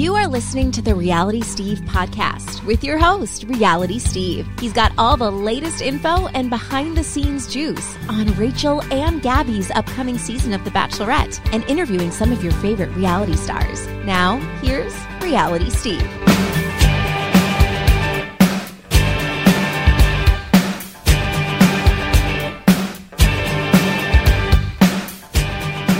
[0.00, 4.48] You are listening to the Reality Steve podcast with your host, Reality Steve.
[4.58, 9.70] He's got all the latest info and behind the scenes juice on Rachel and Gabby's
[9.72, 13.86] upcoming season of The Bachelorette and interviewing some of your favorite reality stars.
[14.06, 16.00] Now, here's Reality Steve.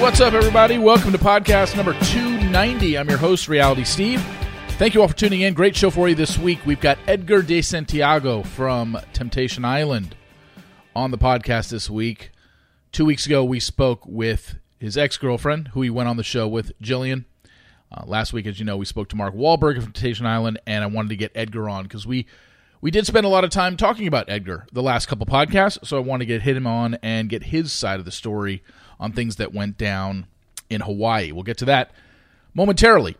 [0.00, 0.78] What's up, everybody?
[0.78, 1.92] Welcome to podcast number
[2.50, 2.98] 290.
[2.98, 4.20] I'm your host, Reality Steve.
[4.70, 5.54] Thank you all for tuning in.
[5.54, 6.58] Great show for you this week.
[6.66, 10.16] We've got Edgar De Santiago from Temptation Island
[10.96, 12.32] on the podcast this week.
[12.90, 16.48] Two weeks ago, we spoke with his ex girlfriend, who he went on the show
[16.48, 17.24] with, Jillian.
[17.92, 20.82] Uh, last week, as you know, we spoke to Mark Walberg of Temptation Island, and
[20.82, 22.26] I wanted to get Edgar on because we
[22.80, 25.98] we did spend a lot of time talking about Edgar the last couple podcasts, so
[25.98, 28.64] I want to get him on and get his side of the story
[28.98, 30.26] on things that went down
[30.68, 31.30] in Hawaii.
[31.30, 31.92] We'll get to that
[32.54, 33.16] momentarily.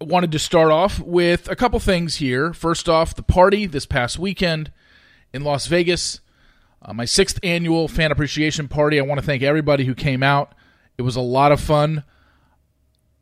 [0.00, 2.52] I wanted to start off with a couple things here.
[2.52, 4.70] First off, the party this past weekend
[5.32, 6.20] in Las Vegas,
[6.80, 8.98] uh, my sixth annual fan appreciation party.
[8.98, 10.54] I want to thank everybody who came out.
[10.96, 12.04] It was a lot of fun.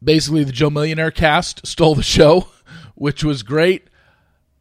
[0.04, 2.48] Basically, the Joe Millionaire cast stole the show,
[2.94, 3.88] which was great.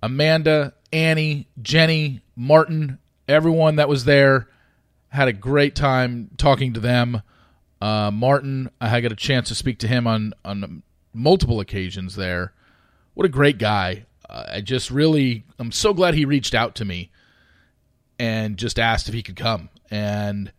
[0.01, 4.47] Amanda, Annie, Jenny, Martin, everyone that was there
[5.09, 7.21] had a great time talking to them.
[7.81, 12.53] Uh, Martin, I got a chance to speak to him on on multiple occasions there.
[13.13, 14.05] What a great guy!
[14.29, 17.11] Uh, I just really, I'm so glad he reached out to me
[18.17, 20.51] and just asked if he could come and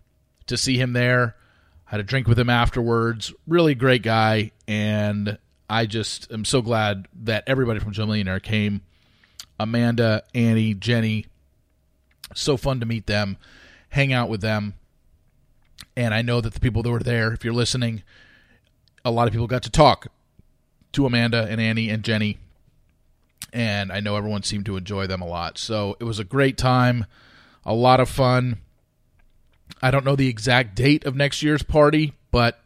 [0.46, 1.36] to see him there.
[1.86, 3.32] Had a drink with him afterwards.
[3.46, 5.38] Really great guy, and
[5.70, 8.82] I just am so glad that everybody from Joe Millionaire came.
[9.58, 11.26] Amanda, Annie, Jenny,
[12.34, 13.38] so fun to meet them
[13.96, 14.74] hang out with them.
[15.96, 18.02] And I know that the people that were there, if you're listening,
[19.04, 20.08] a lot of people got to talk
[20.92, 22.38] to Amanda and Annie and Jenny.
[23.52, 25.58] And I know everyone seemed to enjoy them a lot.
[25.58, 27.06] So it was a great time,
[27.64, 28.58] a lot of fun.
[29.80, 32.60] I don't know the exact date of next year's party, but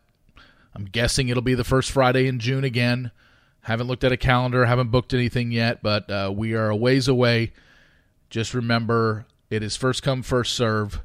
[0.75, 3.11] I'm guessing it'll be the first Friday in June again.
[3.63, 7.09] Haven't looked at a calendar, haven't booked anything yet, but uh, we are a ways
[7.09, 7.53] away.
[8.31, 11.01] Just remember, it is first come, first serve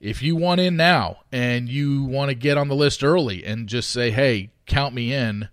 [0.00, 3.68] if you want in now and you want to get on the list early and
[3.68, 5.48] just say, hey, count me in,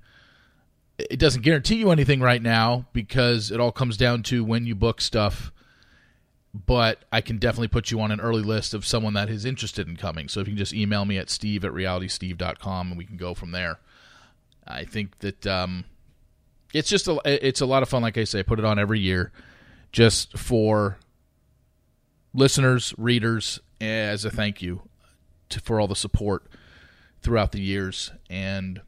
[0.97, 4.75] it doesn't guarantee you anything right now because it all comes down to when you
[4.75, 5.51] book stuff.
[6.53, 9.87] But I can definitely put you on an early list of someone that is interested
[9.87, 10.27] in coming.
[10.27, 13.33] So if you can just email me at steve at realitysteve.com and we can go
[13.33, 13.79] from there.
[14.67, 15.85] I think that um,
[16.73, 18.03] it's just a, it's a lot of fun.
[18.03, 19.31] Like I say, I put it on every year
[19.91, 20.97] just for
[22.33, 24.81] listeners, readers, as a thank you
[25.49, 26.45] to, for all the support
[27.21, 28.11] throughout the years.
[28.29, 28.81] And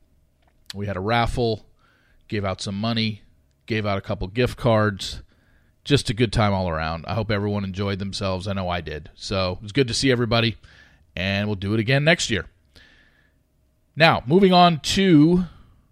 [0.74, 1.66] we had a raffle,
[2.28, 3.22] gave out some money,
[3.66, 5.22] gave out a couple gift cards.
[5.84, 7.06] Just a good time all around.
[7.08, 8.48] I hope everyone enjoyed themselves.
[8.48, 9.12] I know I did.
[9.14, 10.58] So it was good to see everybody,
[11.16, 12.48] and we'll do it again next year.
[13.96, 15.46] Now, moving on to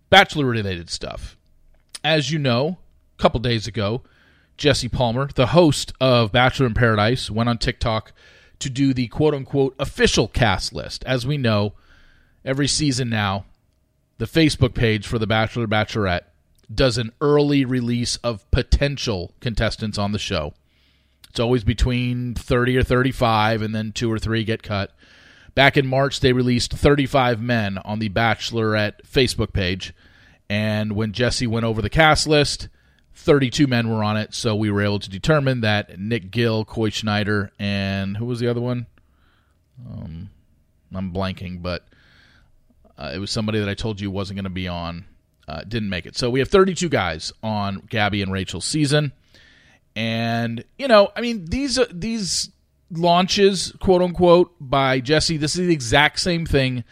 [0.10, 1.38] bachelor related stuff.
[2.04, 2.80] As you know,
[3.18, 4.02] a couple days ago,
[4.58, 8.14] Jesse Palmer, the host of Bachelor in Paradise, went on TikTok
[8.64, 11.04] to do the quote unquote official cast list.
[11.06, 11.74] As we know,
[12.44, 13.46] every season now,
[14.18, 16.24] the Facebook page for The Bachelor Bachelorette
[16.74, 20.54] does an early release of potential contestants on the show.
[21.30, 24.92] It's always between 30 or 35, and then two or three get cut.
[25.56, 29.94] Back in March, they released 35 men on the Bachelorette Facebook page.
[30.50, 32.70] And when Jesse went over the cast list,
[33.16, 36.90] 32 men were on it, so we were able to determine that Nick Gill, Coy
[36.90, 38.88] Schneider, and who was the other one?
[39.88, 40.30] Um,
[40.94, 41.88] I'm blanking, but
[42.98, 45.06] uh, it was somebody that I told you wasn't going to be on.
[45.48, 46.16] Uh, didn't make it.
[46.16, 49.12] So we have 32 guys on Gabby and Rachel's season,
[49.96, 52.50] and you know, I mean, these uh, these
[52.90, 55.36] launches, quote unquote, by Jesse.
[55.36, 56.86] This is the exact same thing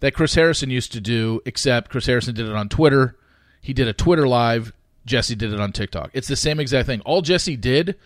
[0.00, 3.16] that Chris Harrison used to do, except Chris Harrison did it on Twitter.
[3.60, 4.72] He did a Twitter live
[5.06, 6.10] Jesse did it on TikTok.
[6.12, 7.00] It's the same exact thing.
[7.02, 7.96] All Jesse did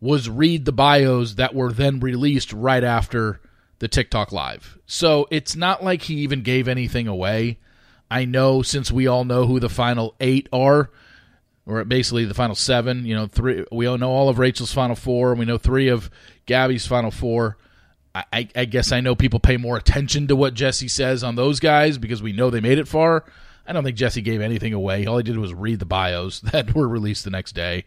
[0.00, 3.40] was read the bios that were then released right after
[3.78, 4.78] the TikTok live.
[4.84, 7.58] So it's not like he even gave anything away.
[8.10, 10.90] I know since we all know who the final eight are,
[11.64, 14.96] or basically the final seven, you know, three we all know all of Rachel's final
[14.96, 16.10] four, and we know three of
[16.46, 17.56] Gabby's final four.
[18.14, 21.60] I, I guess I know people pay more attention to what Jesse says on those
[21.60, 23.24] guys because we know they made it far.
[23.66, 25.06] I don't think Jesse gave anything away.
[25.06, 27.84] All he did was read the bios that were released the next day.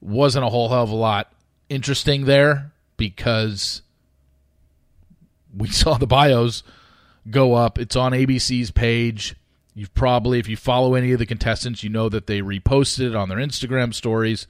[0.00, 1.32] Wasn't a whole hell of a lot
[1.68, 3.82] interesting there because
[5.56, 6.62] we saw the bios
[7.30, 7.78] go up.
[7.78, 9.34] It's on ABC's page.
[9.74, 13.14] You've probably, if you follow any of the contestants, you know that they reposted it
[13.14, 14.46] on their Instagram stories.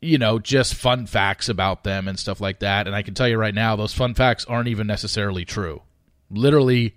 [0.00, 2.86] You know, just fun facts about them and stuff like that.
[2.86, 5.82] And I can tell you right now, those fun facts aren't even necessarily true.
[6.28, 6.96] Literally,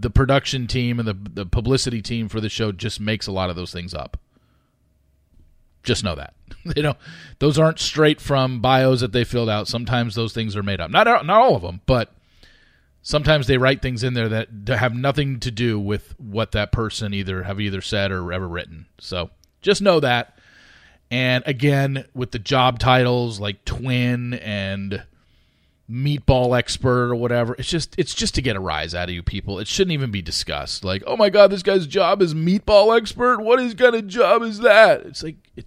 [0.00, 3.50] the production team and the the publicity team for the show just makes a lot
[3.50, 4.18] of those things up.
[5.82, 6.34] Just know that.
[6.76, 6.94] you know,
[7.38, 9.68] those aren't straight from bios that they filled out.
[9.68, 10.90] Sometimes those things are made up.
[10.90, 12.12] Not not all of them, but
[13.02, 17.12] sometimes they write things in there that have nothing to do with what that person
[17.12, 18.86] either have either said or ever written.
[18.98, 19.30] So
[19.60, 20.38] just know that.
[21.10, 25.02] And again, with the job titles like twin and
[25.92, 29.22] meatball expert or whatever, it's just it's just to get a rise out of you
[29.22, 29.58] people.
[29.58, 30.84] It shouldn't even be discussed.
[30.84, 33.40] Like, oh my god, this guy's job is meatball expert.
[33.40, 35.02] What is kind of job is that?
[35.02, 35.66] It's like it,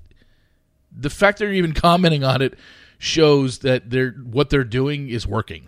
[0.92, 2.58] the fact they're even commenting on it
[2.98, 5.68] shows that they're what they're doing is working.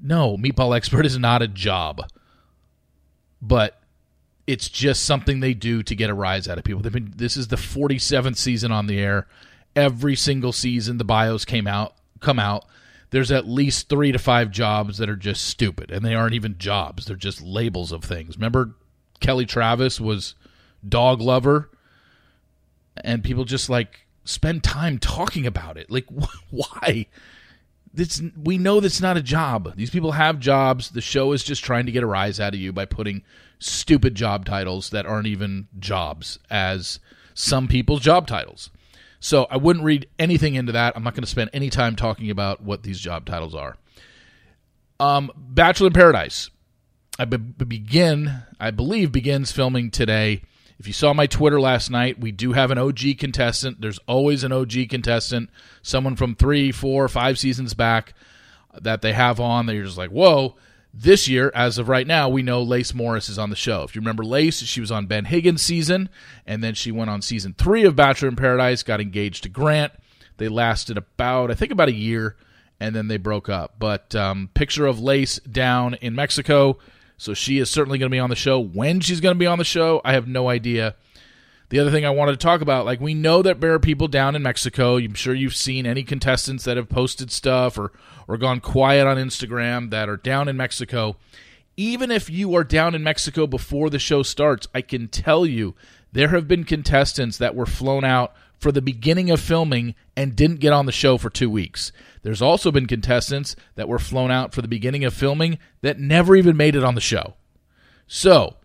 [0.00, 2.08] No, meatball expert is not a job,
[3.42, 3.82] but
[4.46, 6.80] it's just something they do to get a rise out of people.
[6.80, 9.26] They've been this is the 47th season on the air.
[9.76, 12.64] Every single season the bios came out come out.
[13.10, 16.58] There's at least 3 to 5 jobs that are just stupid and they aren't even
[16.58, 17.06] jobs.
[17.06, 18.36] They're just labels of things.
[18.36, 18.74] Remember
[19.20, 20.34] Kelly Travers was
[20.86, 21.70] dog lover
[22.96, 25.90] and people just like spend time talking about it.
[25.90, 26.06] Like
[26.50, 27.06] why?
[27.92, 29.74] This we know that's not a job.
[29.76, 30.90] These people have jobs.
[30.90, 33.22] The show is just trying to get a rise out of you by putting
[33.58, 37.00] stupid job titles that aren't even jobs as
[37.34, 38.70] some people's job titles.
[39.20, 40.96] So I wouldn't read anything into that.
[40.96, 43.76] I'm not going to spend any time talking about what these job titles are.
[45.00, 46.50] Um, Bachelor in Paradise.
[47.18, 50.42] I be- begin, I believe, begins filming today.
[50.78, 53.80] If you saw my Twitter last night, we do have an OG contestant.
[53.80, 55.50] There's always an OG contestant,
[55.82, 58.14] someone from three, four, five seasons back
[58.80, 60.56] that they have on that you're just like, whoa.
[60.92, 63.82] This year, as of right now, we know Lace Morris is on the show.
[63.82, 66.08] If you remember Lace, she was on Ben Higgins' season,
[66.46, 69.92] and then she went on season three of Bachelor in Paradise, got engaged to Grant.
[70.38, 72.36] They lasted about, I think, about a year,
[72.80, 73.74] and then they broke up.
[73.78, 76.78] But um, picture of Lace down in Mexico
[77.18, 78.60] so she is certainly going to be on the show.
[78.60, 80.94] When she's going to be on the show, I have no idea.
[81.70, 84.08] The other thing I wanted to talk about, like we know that there are people
[84.08, 84.96] down in Mexico.
[84.96, 87.92] I'm sure you've seen any contestants that have posted stuff or
[88.28, 91.16] or gone quiet on Instagram that are down in Mexico.
[91.76, 95.74] Even if you are down in Mexico before the show starts, I can tell you
[96.12, 100.60] there have been contestants that were flown out for the beginning of filming and didn't
[100.60, 101.90] get on the show for 2 weeks.
[102.22, 106.36] There's also been contestants that were flown out for the beginning of filming that never
[106.36, 107.34] even made it on the show.
[108.06, 108.56] So,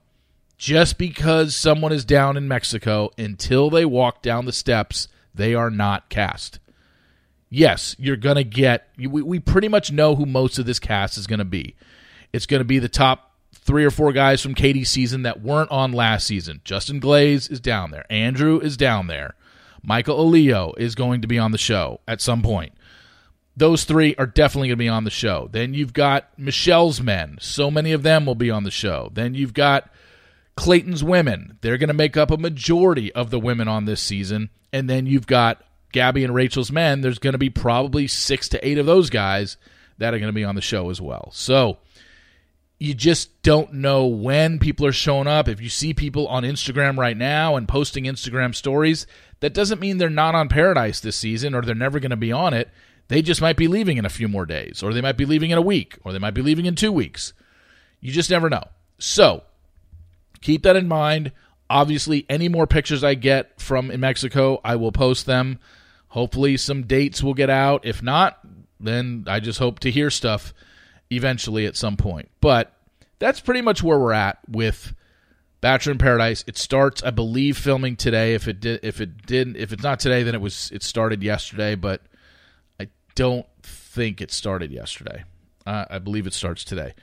[0.63, 5.69] just because someone is down in Mexico, until they walk down the steps, they are
[5.69, 6.59] not cast.
[7.49, 11.17] Yes, you're going to get, we, we pretty much know who most of this cast
[11.17, 11.75] is going to be.
[12.31, 15.69] It's going to be the top three or four guys from Katie's season that weren't
[15.69, 16.61] on last season.
[16.63, 18.05] Justin Glaze is down there.
[18.09, 19.35] Andrew is down there.
[19.83, 22.71] Michael Allio is going to be on the show at some point.
[23.57, 25.49] Those three are definitely going to be on the show.
[25.51, 27.37] Then you've got Michelle's men.
[27.41, 29.11] So many of them will be on the show.
[29.13, 29.89] Then you've got
[30.55, 31.57] Clayton's women.
[31.61, 34.49] They're going to make up a majority of the women on this season.
[34.71, 37.01] And then you've got Gabby and Rachel's men.
[37.01, 39.57] There's going to be probably six to eight of those guys
[39.97, 41.31] that are going to be on the show as well.
[41.33, 41.77] So
[42.79, 45.47] you just don't know when people are showing up.
[45.47, 49.07] If you see people on Instagram right now and posting Instagram stories,
[49.39, 52.31] that doesn't mean they're not on Paradise this season or they're never going to be
[52.31, 52.69] on it.
[53.07, 55.51] They just might be leaving in a few more days, or they might be leaving
[55.51, 57.33] in a week, or they might be leaving in two weeks.
[57.99, 58.63] You just never know.
[58.97, 59.43] So
[60.43, 61.31] keep that in mind.
[61.69, 65.59] Obviously, any more pictures I get from in Mexico, I will post them.
[66.09, 67.85] Hopefully, some dates will get out.
[67.85, 68.39] If not,
[68.79, 70.53] then I just hope to hear stuff
[71.09, 72.29] eventually at some point.
[72.41, 72.71] But
[73.17, 74.93] that's pretty much where we're at with
[75.61, 76.43] Bachelor in Paradise.
[76.45, 78.35] It starts, I believe, filming today.
[78.35, 81.23] If it did, if it didn't, if it's not today, then it was it started
[81.23, 81.75] yesterday.
[81.75, 82.01] But
[82.79, 85.23] I don't think it started yesterday.
[85.65, 86.93] Uh, I believe it starts today.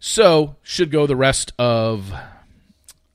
[0.00, 2.12] So should go the rest of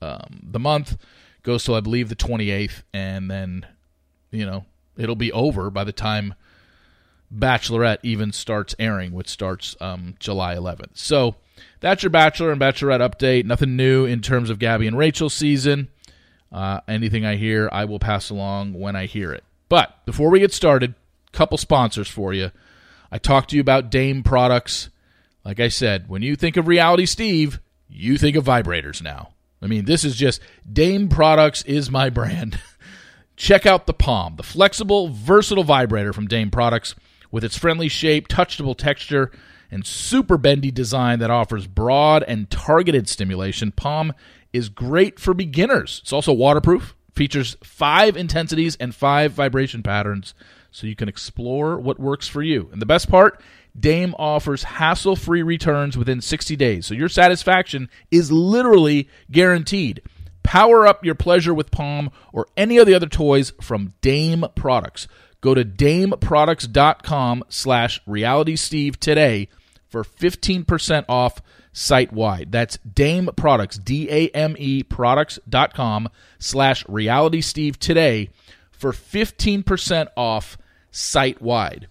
[0.03, 0.97] um, the month.
[1.43, 3.65] Goes till I believe the 28th, and then
[4.31, 4.65] you know
[4.97, 6.35] it'll be over by the time
[7.33, 10.91] Bachelorette even starts airing, which starts um, July 11th.
[10.93, 11.35] So
[11.79, 13.45] that's your Bachelor and Bachelorette update.
[13.45, 15.89] Nothing new in terms of Gabby and Rachel season.
[16.51, 19.43] Uh, anything I hear, I will pass along when I hear it.
[19.67, 20.93] But before we get started,
[21.33, 22.51] couple sponsors for you.
[23.11, 24.89] I talked to you about Dame products.
[25.43, 29.32] Like I said, when you think of Reality Steve, you think of vibrators now.
[29.63, 30.41] I mean, this is just
[30.71, 32.59] Dame Products is my brand.
[33.35, 36.93] Check out the Palm, the flexible, versatile vibrator from Dame Products
[37.31, 39.31] with its friendly shape, touchable texture,
[39.71, 43.71] and super bendy design that offers broad and targeted stimulation.
[43.71, 44.13] Palm
[44.51, 45.99] is great for beginners.
[46.03, 50.35] It's also waterproof, features five intensities and five vibration patterns,
[50.69, 52.69] so you can explore what works for you.
[52.71, 53.41] And the best part,
[53.77, 60.01] Dame offers hassle free returns within 60 days, so your satisfaction is literally guaranteed.
[60.43, 65.07] Power up your pleasure with Palm or any of the other toys from Dame Products.
[65.41, 69.49] Go to dameproducts.com slash realitysteve today
[69.89, 71.41] for 15% off
[71.73, 72.51] site wide.
[72.51, 78.29] That's Dame Products, D A M E products.com slash realitysteve today
[78.71, 80.57] for 15% off
[80.91, 81.87] site wide.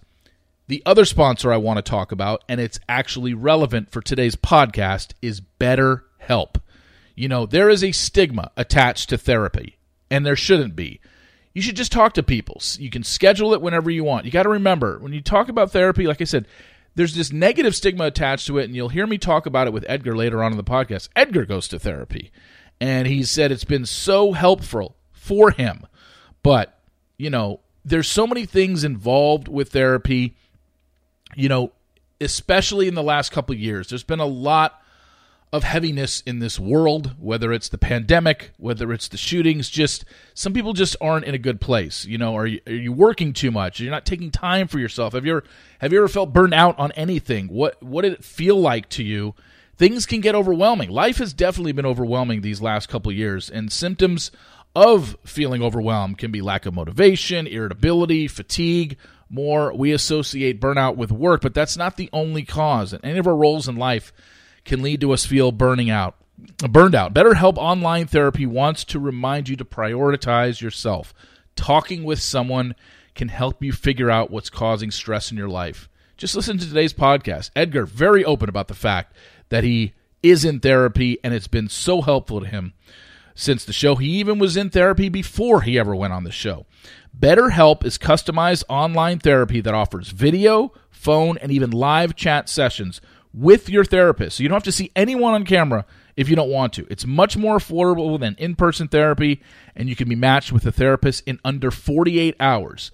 [0.67, 5.11] The other sponsor I want to talk about, and it's actually relevant for today's podcast,
[5.21, 6.55] is BetterHelp.
[7.15, 9.77] You know, there is a stigma attached to therapy,
[10.09, 11.01] and there shouldn't be.
[11.53, 12.61] You should just talk to people.
[12.77, 14.25] You can schedule it whenever you want.
[14.25, 16.47] You got to remember, when you talk about therapy, like I said,
[16.95, 19.85] there's this negative stigma attached to it, and you'll hear me talk about it with
[19.87, 21.09] Edgar later on in the podcast.
[21.15, 22.31] Edgar goes to therapy,
[22.79, 25.85] and he said it's been so helpful for him.
[26.41, 26.79] But,
[27.17, 30.35] you know, there's so many things involved with therapy,
[31.35, 31.71] you know,
[32.21, 33.89] especially in the last couple years.
[33.89, 34.81] There's been a lot
[35.53, 40.51] of heaviness in this world, whether it's the pandemic, whether it's the shootings, just some
[40.51, 42.05] people just aren't in a good place.
[42.05, 43.79] You know, are you, are you working too much?
[43.79, 45.13] You're not taking time for yourself.
[45.13, 45.43] Have you ever
[45.77, 47.49] have you ever felt burned out on anything?
[47.49, 49.35] What what did it feel like to you?
[49.77, 50.89] Things can get overwhelming.
[50.89, 54.31] Life has definitely been overwhelming these last couple years, and symptoms
[54.75, 58.97] of feeling overwhelmed can be lack of motivation, irritability, fatigue.
[59.33, 62.93] More, we associate burnout with work, but that's not the only cause.
[62.93, 64.13] And any of our roles in life
[64.63, 66.15] can lead to us feel burning out,
[66.69, 67.15] burned out.
[67.15, 71.15] BetterHelp Online Therapy wants to remind you to prioritize yourself.
[71.55, 72.75] Talking with someone
[73.15, 75.89] can help you figure out what's causing stress in your life.
[76.15, 77.49] Just listen to today's podcast.
[77.55, 79.15] Edgar, very open about the fact
[79.49, 82.73] that he is in therapy and it's been so helpful to him
[83.35, 83.95] since the show.
[83.95, 86.65] He even was in therapy before he ever went on the show.
[87.17, 93.01] BetterHelp is customized online therapy that offers video, phone, and even live chat sessions
[93.33, 94.37] with your therapist.
[94.37, 95.85] So you don't have to see anyone on camera
[96.15, 96.87] if you don't want to.
[96.89, 99.41] It's much more affordable than in person therapy,
[99.75, 102.91] and you can be matched with a therapist in under 48 hours.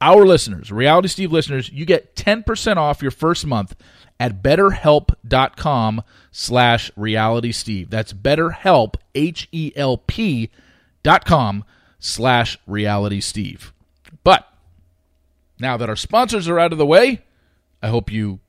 [0.00, 3.76] Our listeners, Reality Steve listeners, you get 10% off your first month
[4.18, 7.90] at betterhelp.com slash reality steve.
[7.90, 10.50] That's betterhelp, H-E-L-P
[11.04, 11.64] dot com
[12.00, 13.72] slash reality steve.
[14.24, 14.48] But
[15.60, 17.22] now that our sponsors are out of the way,
[17.82, 18.40] I hope you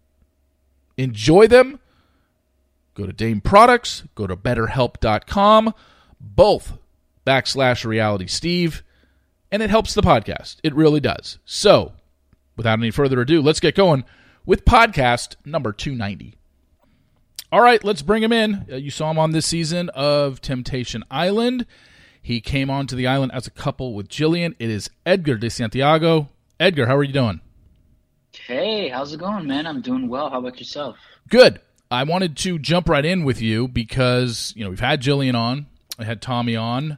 [0.97, 1.79] enjoy them.
[2.95, 5.73] Go to Dame Products, go to betterhelp.com,
[6.19, 6.77] both
[7.25, 8.83] backslash reality Steve,
[9.51, 10.57] and it helps the podcast.
[10.63, 11.39] It really does.
[11.43, 11.93] So,
[12.55, 14.03] without any further ado, let's get going
[14.45, 16.35] with podcast number 290.
[17.53, 18.65] All right, let's bring him in.
[18.67, 21.67] Uh, you saw him on this season of Temptation Island.
[22.19, 24.55] He came onto the island as a couple with Jillian.
[24.57, 26.29] It is Edgar de Santiago.
[26.59, 27.41] Edgar, how are you doing?
[28.47, 29.67] Hey, how's it going, man?
[29.67, 30.31] I'm doing well.
[30.31, 30.97] How about yourself?
[31.29, 31.61] Good.
[31.91, 35.67] I wanted to jump right in with you because you know we've had Jillian on,
[35.99, 36.97] I had Tommy on,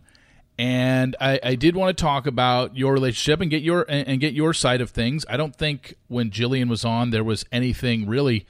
[0.57, 4.21] and I, I did want to talk about your relationship and get your and, and
[4.21, 5.25] get your side of things.
[5.27, 8.45] I don't think when Jillian was on there was anything really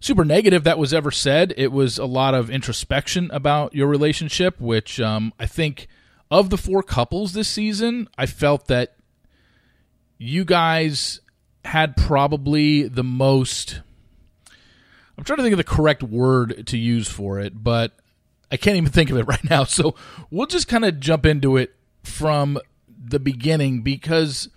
[0.00, 1.54] super negative that was ever said.
[1.56, 5.86] It was a lot of introspection about your relationship, which um, I think
[6.30, 8.96] of the four couples this season, I felt that
[10.18, 11.20] you guys
[11.64, 13.80] had probably the most.
[15.16, 17.92] I'm trying to think of the correct word to use for it, but
[18.50, 19.64] I can't even think of it right now.
[19.64, 19.94] So
[20.30, 22.58] we'll just kind of jump into it from
[23.02, 24.48] the beginning because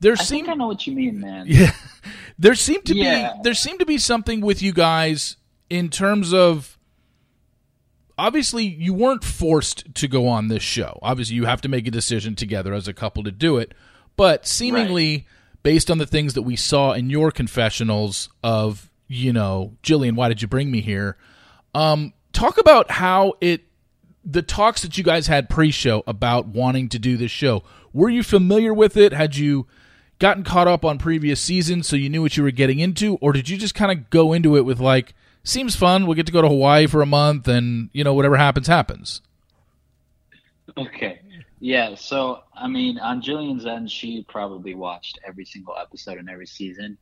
[0.00, 1.44] there I seemed think I know what you mean, man.
[1.48, 1.72] yeah
[2.38, 3.34] there seemed to Yeah.
[3.34, 5.36] be there seemed to be something with you guys
[5.68, 6.78] in terms of
[8.18, 10.98] obviously you weren't forced to go on this show.
[11.02, 13.72] Obviously you have to make a decision together as a couple to do it,
[14.16, 15.26] but seemingly
[15.62, 20.28] based on the things that we saw in your confessionals of, you know, Jillian, why
[20.28, 21.16] did you bring me here?
[21.74, 23.62] Um talk about how it
[24.24, 27.62] the talks that you guys had pre-show about wanting to do this show.
[27.92, 29.12] Were you familiar with it?
[29.12, 29.66] Had you
[30.20, 33.32] gotten caught up on previous seasons so you knew what you were getting into or
[33.32, 36.32] did you just kind of go into it with like seems fun, we'll get to
[36.32, 39.22] go to Hawaii for a month and, you know, whatever happens happens.
[40.76, 41.20] Okay.
[41.58, 46.46] Yeah, so I mean, on Jillian's end, she probably watched every single episode and every
[46.46, 46.96] season.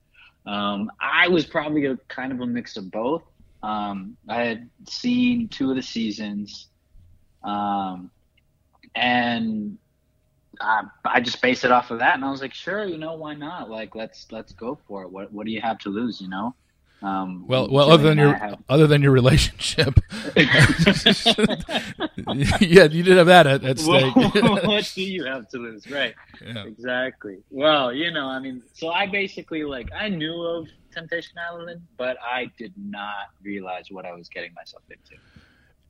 [0.47, 3.23] Um, I was probably a kind of a mix of both.
[3.63, 6.69] Um, I had seen two of the seasons,
[7.45, 8.11] um,
[8.95, 9.79] and
[10.61, 13.15] I, I just based it off of that, and I was like, sure, you know,
[13.15, 13.71] why not?
[13.71, 15.11] Like, let's let's go for it.
[15.11, 16.55] What what do you have to lose, you know?
[17.01, 18.61] Um, well, well, other than your have...
[18.69, 20.01] other than your relationship,
[20.37, 20.57] yeah,
[22.85, 24.17] you did have that at, at stake.
[24.17, 26.15] what do you have to lose, right?
[26.45, 26.65] Yeah.
[26.65, 27.39] Exactly.
[27.51, 32.17] Well, you know, I mean, so I basically like I knew of Temptation Island, but
[32.21, 35.15] I did not realize what I was getting myself into.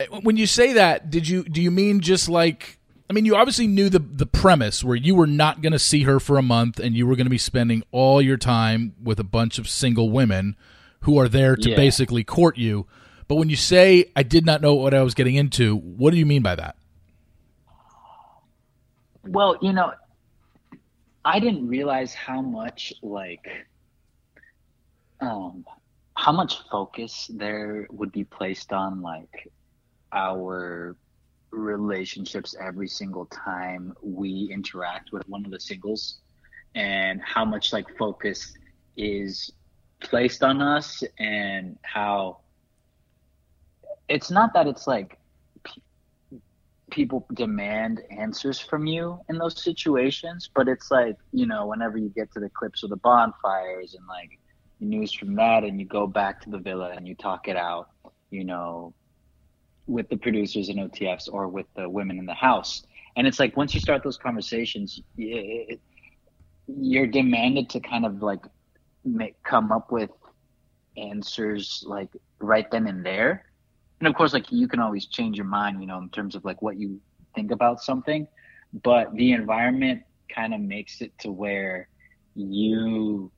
[0.01, 2.79] Eh, when you say that, did you do you mean just like
[3.11, 6.03] I mean, you obviously knew the the premise where you were not going to see
[6.03, 9.19] her for a month and you were going to be spending all your time with
[9.19, 10.57] a bunch of single women
[11.01, 11.77] who are there to yeah.
[11.77, 12.87] basically court you.
[13.27, 16.19] But when you say I did not know what I was getting into, what do
[16.19, 16.77] you mean by that?
[19.25, 19.93] Well, you know,
[21.25, 23.49] I didn't realize how much like
[25.21, 25.65] um
[26.15, 29.51] how much focus there would be placed on like
[30.13, 30.97] our
[31.51, 36.19] relationships every single time we interact with one of the singles
[36.75, 38.55] and how much like focus
[38.97, 39.51] is
[40.01, 42.39] placed on us and how
[44.09, 45.19] it's not that it's like
[46.91, 52.09] people demand answers from you in those situations but it's like you know whenever you
[52.11, 54.39] get to the clips of the bonfires and like
[54.81, 57.91] news from that and you go back to the villa and you talk it out
[58.31, 58.95] you know
[59.89, 62.85] with the producers and otfs or with the women in the house
[63.17, 65.01] and it's like once you start those conversations
[66.69, 68.45] you're demanded to kind of like
[69.05, 70.11] make, come up with
[70.97, 72.09] answers like
[72.41, 73.45] right then and there.
[74.01, 76.45] And of course, like you can always change your mind, you know, in terms of
[76.45, 77.01] like what you
[77.35, 78.29] think about something.
[78.83, 80.03] But the environment
[80.33, 81.89] kind of makes it to where
[82.35, 83.33] you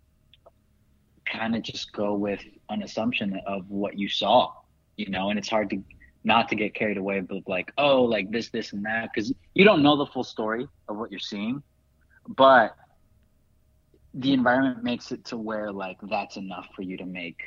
[1.25, 4.53] kind of just go with an assumption of what you saw,
[4.97, 5.83] you know, and it's hard to
[6.25, 9.65] not to get carried away with like, oh, like this, this, and that, because you
[9.65, 11.63] don't know the full story of what you're seeing.
[12.29, 12.77] But
[14.15, 17.41] the environment makes it to where like that's enough for you to make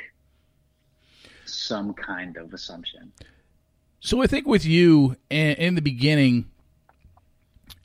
[1.45, 3.11] some kind of assumption.
[3.99, 6.49] So I think with you in the beginning,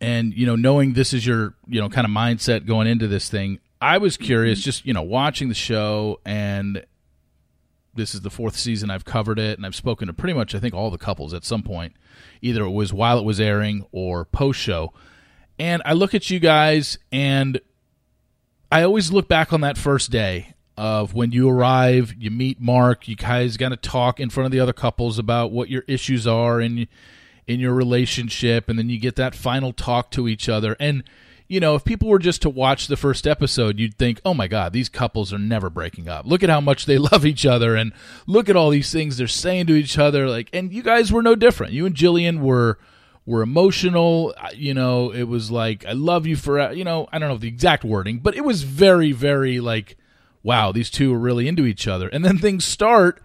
[0.00, 3.28] and you know, knowing this is your you know kind of mindset going into this
[3.28, 4.64] thing, I was curious, mm-hmm.
[4.64, 6.84] just you know, watching the show, and
[7.94, 10.60] this is the fourth season I've covered it, and I've spoken to pretty much I
[10.60, 11.94] think all the couples at some point,
[12.42, 14.92] either it was while it was airing or post show,
[15.58, 17.60] and I look at you guys and
[18.70, 23.08] I always look back on that first day of when you arrive, you meet Mark,
[23.08, 26.26] you guys got to talk in front of the other couples about what your issues
[26.26, 26.86] are in
[27.48, 30.76] in your relationship, and then you get that final talk to each other.
[30.78, 31.02] And
[31.48, 34.46] you know, if people were just to watch the first episode, you'd think, "Oh my
[34.48, 36.26] God, these couples are never breaking up.
[36.26, 37.92] Look at how much they love each other, and
[38.26, 41.22] look at all these things they're saying to each other." Like, and you guys were
[41.22, 41.72] no different.
[41.72, 42.78] You and Jillian were
[43.28, 44.34] were emotional.
[44.54, 47.46] You know, it was like, I love you for, you know, I don't know the
[47.46, 49.98] exact wording, but it was very, very like,
[50.42, 52.08] wow, these two are really into each other.
[52.08, 53.22] And then things start,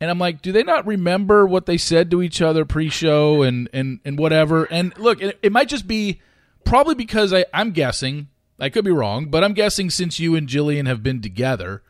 [0.00, 3.42] and I'm like, do they not remember what they said to each other pre show
[3.42, 4.64] and, and, and whatever?
[4.64, 6.20] And look, it, it might just be
[6.64, 10.48] probably because I, I'm guessing, I could be wrong, but I'm guessing since you and
[10.48, 11.82] Jillian have been together,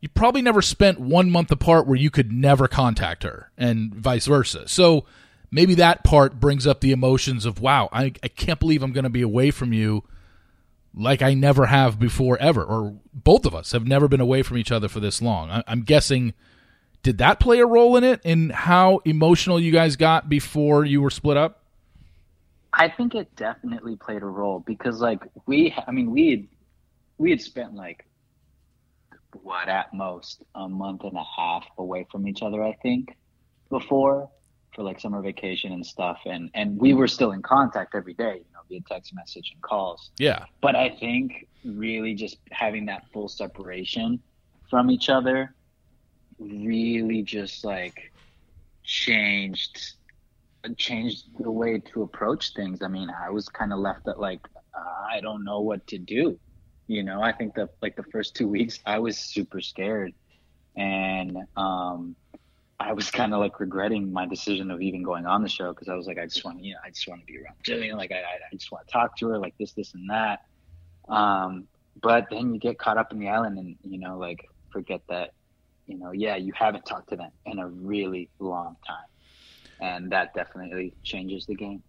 [0.00, 4.26] you probably never spent one month apart where you could never contact her and vice
[4.26, 4.68] versa.
[4.68, 5.04] So,
[5.50, 9.04] maybe that part brings up the emotions of wow i, I can't believe i'm going
[9.04, 10.04] to be away from you
[10.94, 14.58] like i never have before ever or both of us have never been away from
[14.58, 16.34] each other for this long I, i'm guessing
[17.02, 21.00] did that play a role in it in how emotional you guys got before you
[21.00, 21.62] were split up
[22.76, 26.46] i think it definitely played a role because like we i mean we had
[27.18, 28.04] we had spent like
[29.42, 33.16] what at most a month and a half away from each other i think
[33.70, 34.30] before
[34.76, 36.20] for like summer vacation and stuff.
[36.26, 39.60] And and we were still in contact every day you know via text message and
[39.62, 40.10] calls.
[40.18, 40.44] Yeah.
[40.60, 44.20] But i think really just having that full separation
[44.70, 45.54] from each other
[46.38, 48.12] really just like
[48.84, 49.94] changed
[50.74, 54.40] changed the way to approach things i mean i was kind of left at like
[55.10, 56.38] i don't know what to do
[56.86, 60.12] you know i think that like the first two weeks i was super scared
[60.76, 62.16] and um
[62.78, 65.88] I was kind of like regretting my decision of even going on the show because
[65.88, 67.96] I was like, I just want, you know, I just want to be around Jillian.
[67.96, 70.40] Like, I, I just want to talk to her, like this, this, and that.
[71.08, 71.66] Um,
[72.02, 75.32] but then you get caught up in the island and, you know, like forget that,
[75.86, 79.06] you know, yeah, you haven't talked to them in a really long time.
[79.80, 81.82] And that definitely changes the game.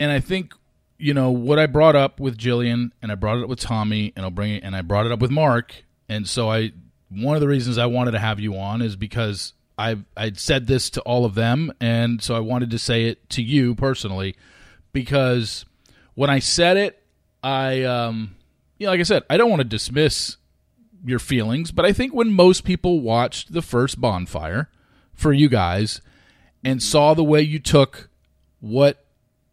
[0.00, 0.54] And I think,
[0.98, 4.12] you know, what I brought up with Jillian and I brought it up with Tommy
[4.16, 5.84] and I'll bring it, and I brought it up with Mark.
[6.08, 6.72] And so I,
[7.10, 10.66] one of the reasons I wanted to have you on is because I I'd said
[10.66, 14.36] this to all of them, and so I wanted to say it to you personally
[14.92, 15.64] because
[16.14, 17.02] when I said it,
[17.42, 18.36] I um,
[18.78, 20.36] you know, like I said, I don't want to dismiss
[21.04, 24.70] your feelings, but I think when most people watched the first bonfire
[25.12, 26.00] for you guys
[26.64, 28.08] and saw the way you took
[28.60, 29.04] what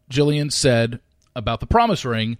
[0.09, 0.99] Jillian said
[1.35, 2.37] about the promise ring,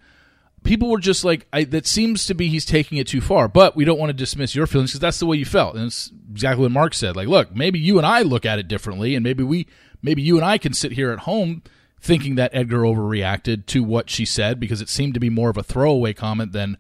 [0.63, 3.47] people were just like, I, that seems to be he's taking it too far.
[3.47, 5.75] But we don't want to dismiss your feelings because that's the way you felt.
[5.75, 7.15] And it's exactly what Mark said.
[7.15, 9.67] Like, look, maybe you and I look at it differently, and maybe we,
[10.01, 11.63] maybe you and I can sit here at home
[11.99, 15.57] thinking that Edgar overreacted to what she said because it seemed to be more of
[15.57, 16.77] a throwaway comment than,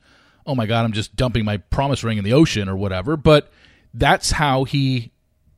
[0.47, 3.15] oh my God, I'm just dumping my promise ring in the ocean or whatever.
[3.15, 3.51] But
[3.93, 5.11] that's how he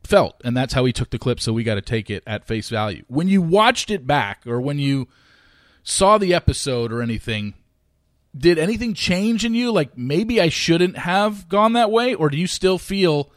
[0.07, 2.45] felt, and that's how he took the clip, so we got to take it at
[2.45, 3.03] face value.
[3.07, 5.07] When you watched it back or when you
[5.83, 7.53] saw the episode or anything,
[8.35, 9.71] did anything change in you?
[9.71, 13.31] Like maybe I shouldn't have gone that way, or do you still feel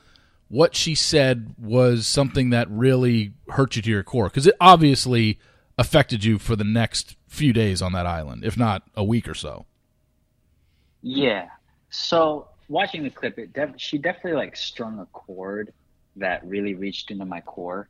[0.48, 4.28] what she said was something that really hurt you to your core?
[4.28, 5.38] Because it obviously
[5.78, 9.34] affected you for the next few days on that island, if not a week or
[9.34, 9.66] so.
[11.02, 11.48] Yeah.
[11.90, 15.72] So watching the clip, it def- she definitely like strung a chord
[16.16, 17.88] that really reached into my core.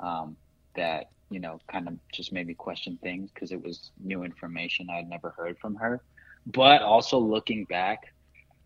[0.00, 0.36] Um,
[0.74, 4.88] that you know kind of just made me question things because it was new information
[4.90, 6.02] I had never heard from her.
[6.46, 8.00] But also looking back,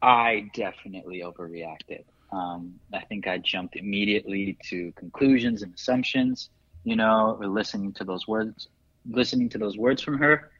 [0.00, 2.04] I definitely overreacted.
[2.32, 6.50] Um, I think I jumped immediately to conclusions and assumptions
[6.86, 8.68] you know, or listening to those words,
[9.10, 10.52] listening to those words from her,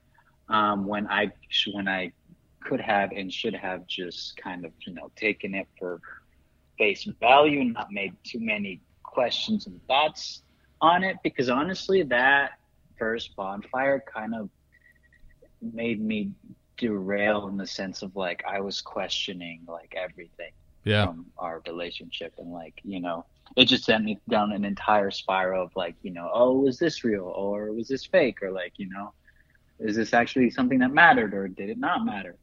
[0.49, 1.31] um, when I
[1.73, 2.13] when I
[2.65, 6.01] could have and should have just kind of you know taken it for
[6.79, 10.43] face value not made too many questions and thoughts
[10.81, 12.53] on it because honestly that
[12.99, 14.49] first bonfire kind of
[15.61, 16.31] made me
[16.77, 20.53] derail in the sense of like I was questioning like everything
[20.85, 21.07] yeah.
[21.07, 22.35] from our relationship.
[22.39, 23.25] And like you know
[23.57, 27.05] it just sent me down an entire spiral of like you know oh was this
[27.05, 27.25] real?
[27.25, 28.43] Or was this fake?
[28.43, 29.13] Or like you know
[29.79, 32.37] is this actually something that mattered or did it not matter?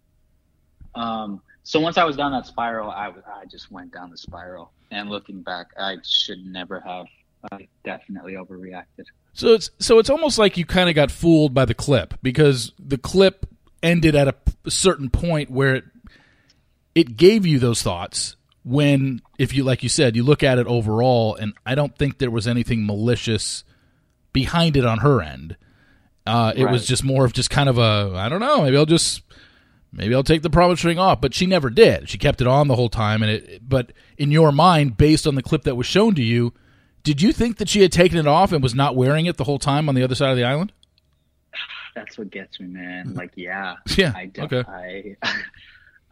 [0.95, 4.71] Um so once i was down that spiral i i just went down the spiral.
[4.91, 7.07] And looking back i should never have
[7.51, 9.05] i definitely overreacted.
[9.33, 12.71] So it's so it's almost like you kind of got fooled by the clip because
[12.79, 13.47] the clip
[13.81, 15.83] ended at a, a certain point where it
[16.95, 20.67] it gave you those thoughts when if you like you said you look at it
[20.67, 23.63] overall and i don't think there was anything malicious
[24.31, 25.57] behind it on her end.
[26.25, 26.71] Uh, it right.
[26.71, 29.23] was just more of just kind of a i don't know maybe i'll just
[29.93, 32.67] maybe i'll take the promise ring off but she never did she kept it on
[32.67, 35.87] the whole time and it but in your mind based on the clip that was
[35.87, 36.53] shown to you
[37.03, 39.43] did you think that she had taken it off and was not wearing it the
[39.43, 40.71] whole time on the other side of the island
[41.95, 45.15] that's what gets me man like yeah yeah i okay i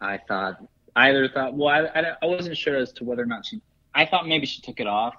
[0.00, 0.60] i thought
[0.96, 3.60] either thought, well, I, I, I wasn't sure as to whether or not she,
[3.94, 5.14] I thought maybe she took it off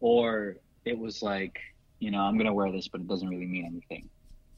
[0.00, 1.58] or it was like,
[1.98, 4.08] you know, I'm going to wear this, but it doesn't really mean anything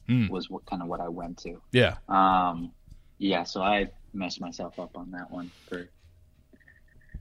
[0.07, 0.29] mm.
[0.29, 1.61] was what kind of what I went to.
[1.71, 1.95] Yeah.
[2.07, 2.71] Um,
[3.21, 3.43] yeah.
[3.43, 5.87] So I messed myself up on that one for,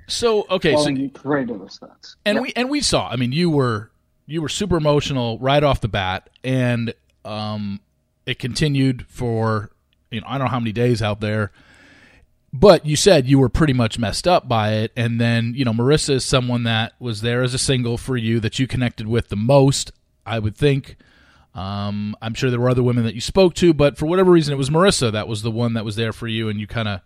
[0.09, 0.87] so okay, so
[1.23, 3.09] ridiculous thoughts, and we and we saw.
[3.09, 3.91] I mean, you were
[4.27, 7.81] you were super emotional right off the bat, and um,
[8.27, 9.71] it continued for
[10.11, 11.53] you know I don't know how many days out there
[12.53, 15.73] but you said you were pretty much messed up by it and then you know
[15.73, 19.29] marissa is someone that was there as a single for you that you connected with
[19.29, 19.93] the most
[20.27, 20.97] i would think
[21.55, 24.53] um, i'm sure there were other women that you spoke to but for whatever reason
[24.53, 26.89] it was marissa that was the one that was there for you and you kind
[26.89, 27.01] of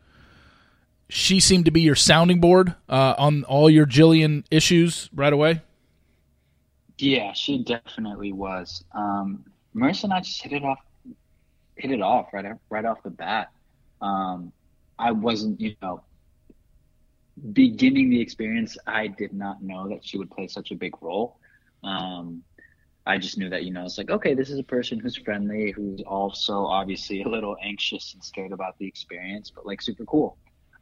[1.08, 5.60] she seemed to be your sounding board uh, on all your jillian issues right away?
[6.96, 8.84] Yeah she definitely was.
[8.92, 10.78] Um, marissa and i just hit it off
[11.76, 13.50] hit it off right right off the bat.
[14.00, 14.52] Um,
[14.98, 16.02] I wasn't, you know,
[17.52, 21.38] beginning the experience, I did not know that she would play such a big role.
[21.82, 22.42] Um,
[23.06, 25.72] I just knew that, you know, it's like, okay, this is a person who's friendly,
[25.72, 30.38] who's also obviously a little anxious and scared about the experience, but like super cool.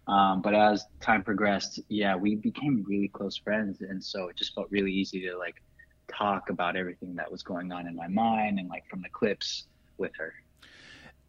[0.06, 3.80] Um, but as time progressed, yeah, we became really close friends.
[3.80, 5.62] And so it just felt really easy to like
[6.08, 9.66] talk about everything that was going on in my mind and like from the clips
[9.98, 10.34] with her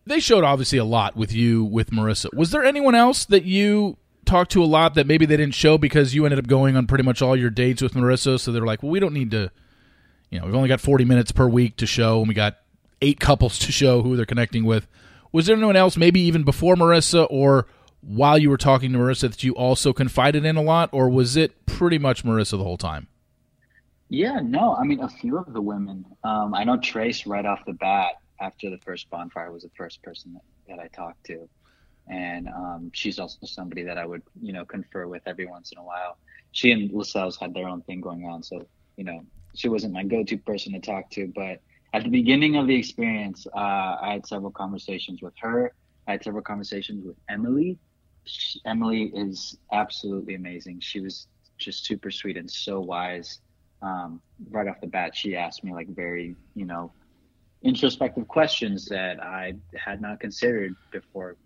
[0.06, 2.34] they showed obviously a lot with you with Marissa.
[2.34, 5.78] Was there anyone else that you talked to a lot that maybe they didn't show
[5.78, 8.40] because you ended up going on pretty much all your dates with Marissa?
[8.40, 9.52] So they're like, well, we don't need to,
[10.34, 12.58] you know, we've only got 40 minutes per week to show, and we got
[13.04, 14.88] eight couples to show who they're connecting with.
[15.32, 17.68] Was there anyone else, maybe even before Marissa or
[18.02, 21.38] while you were talking to Marissa, that you also confided in a lot, or was
[21.38, 23.08] it pretty much Marissa the whole time?
[24.10, 24.76] Yeah, no.
[24.76, 26.04] I mean, a few of the women.
[26.24, 30.02] Um, I know Trace right off the bat after the first bonfire was the first
[30.02, 31.48] person that, that I talked to.
[32.08, 35.78] And um, she's also somebody that I would, you know, confer with every once in
[35.78, 36.18] a while.
[36.54, 38.42] She and Lascelles had their own thing going on.
[38.42, 38.66] So,
[38.98, 39.24] you know,
[39.56, 41.32] she wasn't my go to person to talk to.
[41.36, 41.62] But
[41.94, 45.74] at the beginning of the experience, uh, I had several conversations with her.
[46.08, 47.78] I had several conversations with Emily.
[48.26, 50.80] she, Emily is absolutely amazing.
[50.80, 53.40] She was just super sweet and so wise.
[53.82, 56.92] Um, right off the bat, she asked me like very, you know,
[57.64, 61.38] introspective questions that I had not considered before,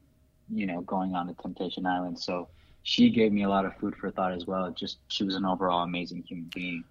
[0.54, 2.20] you know, going on to Temptation Island.
[2.20, 2.48] So
[2.84, 4.72] she gave me a lot of food for thought as well.
[4.72, 6.84] Just she was an overall amazing human being.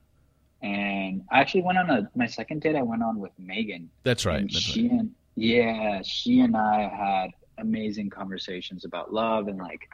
[0.63, 2.77] And I actually went on a my second date.
[2.77, 3.91] I went on with Megan.
[4.03, 4.41] That's right.
[4.41, 5.01] And That's she right.
[5.01, 9.89] and yeah, she and I had amazing conversations about love and like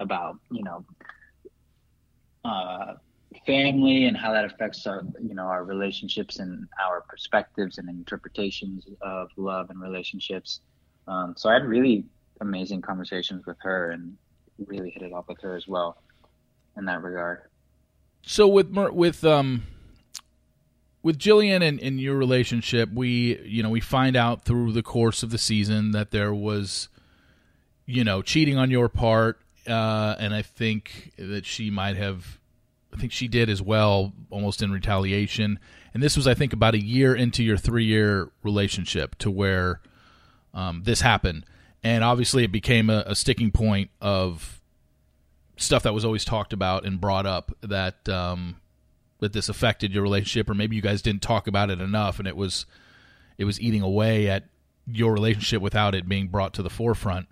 [0.00, 0.84] about you know
[2.44, 2.94] uh,
[3.46, 8.86] family and how that affects our you know our relationships and our perspectives and interpretations
[9.00, 10.60] of love and relationships.
[11.06, 12.04] Um, so I had really
[12.40, 14.16] amazing conversations with her and
[14.66, 16.02] really hit it off with her as well
[16.76, 17.42] in that regard.
[18.22, 19.62] So with with um
[21.08, 25.22] with Jillian and, and your relationship, we you know we find out through the course
[25.22, 26.90] of the season that there was
[27.86, 32.38] you know cheating on your part, uh, and I think that she might have,
[32.92, 35.58] I think she did as well, almost in retaliation.
[35.94, 39.80] And this was, I think, about a year into your three year relationship to where
[40.52, 41.46] um, this happened,
[41.82, 44.60] and obviously it became a, a sticking point of
[45.56, 48.56] stuff that was always talked about and brought up that um,
[49.20, 52.28] that this affected your relationship, or maybe you guys didn't talk about it enough, and
[52.28, 52.66] it was
[53.36, 54.44] it was eating away at
[54.86, 57.28] your relationship without it being brought to the forefront.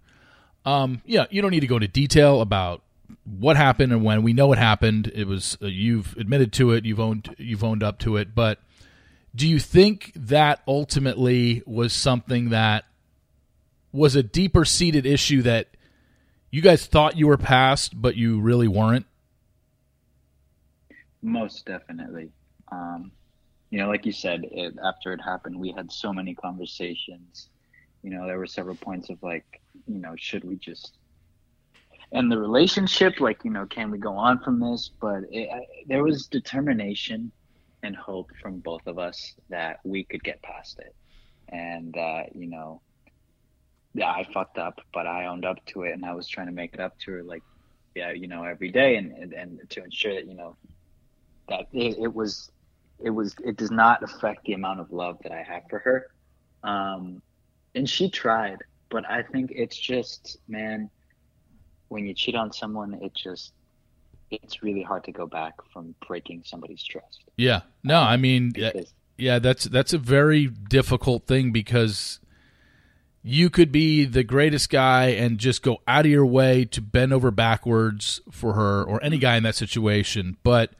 [0.65, 2.83] Um, yeah, you don't need to go into detail about
[3.25, 4.23] what happened and when.
[4.23, 5.11] We know it happened.
[5.15, 6.85] It was uh, you've admitted to it.
[6.85, 8.35] You've owned you've owned up to it.
[8.35, 8.61] But
[9.35, 12.85] do you think that ultimately was something that
[13.93, 15.69] was a deeper seated issue that
[16.51, 19.07] you guys thought you were past, but you really weren't?
[21.27, 22.31] Most definitely.
[22.71, 23.11] Um,
[23.71, 27.49] you know, like you said, it, after it happened, we had so many conversations.
[28.05, 30.99] You know, there were several points of like, you know, should we just
[32.13, 33.19] end the relationship?
[33.19, 34.93] Like, you know, can we go on from this?
[35.01, 37.33] But it, I, there was determination
[37.83, 40.95] and hope from both of us that we could get past it.
[41.49, 42.83] And, uh, you know,
[43.95, 46.53] yeah, I fucked up, but I owned up to it and I was trying to
[46.53, 47.43] make it up to her, like,
[47.97, 50.55] yeah, you know, every day and, and, and to ensure that, you know,
[51.49, 52.51] that it, it was
[52.99, 56.07] it was it does not affect the amount of love that I have for her.
[56.63, 57.23] Um,
[57.75, 58.59] and she tried,
[58.91, 60.91] but I think it's just man,
[61.89, 63.53] when you cheat on someone, it just
[64.31, 67.25] it's really hard to go back from breaking somebody's trust.
[67.37, 67.61] Yeah.
[67.85, 72.21] No, I mean, yeah, Because, yeah, that's that's a very difficult thing because
[73.23, 77.13] you could be the greatest guy and just go out of your way to bend
[77.13, 80.71] over backwards for her or any guy in that situation, but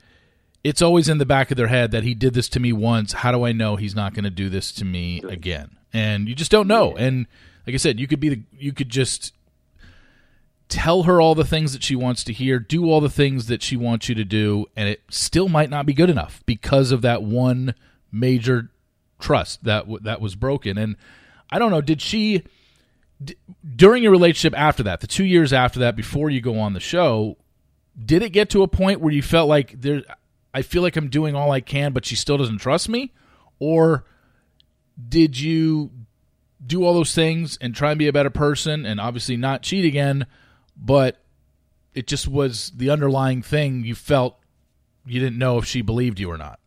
[0.67, 3.13] it's always in the back of their head that he did this to me once.
[3.13, 5.77] How do I know he's not going to do this to me again?
[5.93, 6.93] And you just don't know.
[6.97, 7.25] And
[7.65, 9.33] like I said, you could be the you could just
[10.67, 13.63] tell her all the things that she wants to hear, do all the things that
[13.63, 17.01] she wants you to do, and it still might not be good enough because of
[17.01, 17.73] that one
[18.11, 18.69] major
[19.17, 20.77] trust that w- that was broken.
[20.77, 20.97] And
[21.49, 22.43] I don't know, did she
[23.23, 23.37] d-
[23.73, 26.81] during your relationship after that, the 2 years after that before you go on the
[26.81, 27.37] show,
[28.03, 30.03] did it get to a point where you felt like there
[30.53, 33.13] I feel like I'm doing all I can but she still doesn't trust me
[33.59, 34.05] or
[35.09, 35.91] did you
[36.65, 39.85] do all those things and try and be a better person and obviously not cheat
[39.85, 40.25] again,
[40.75, 41.23] but
[41.93, 44.39] it just was the underlying thing you felt
[45.05, 46.59] you didn't know if she believed you or not.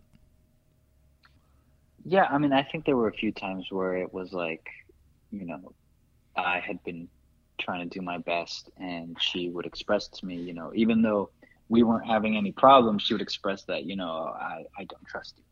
[2.05, 4.67] yeah, I mean, I think there were a few times where it was like,
[5.31, 5.73] you know,
[6.37, 7.09] I had been
[7.61, 11.31] trying to do my best, and she would express to me, you know, even though
[11.71, 15.35] we weren't having any problems, she would express that, you know, I, I don't trust
[15.39, 15.45] you.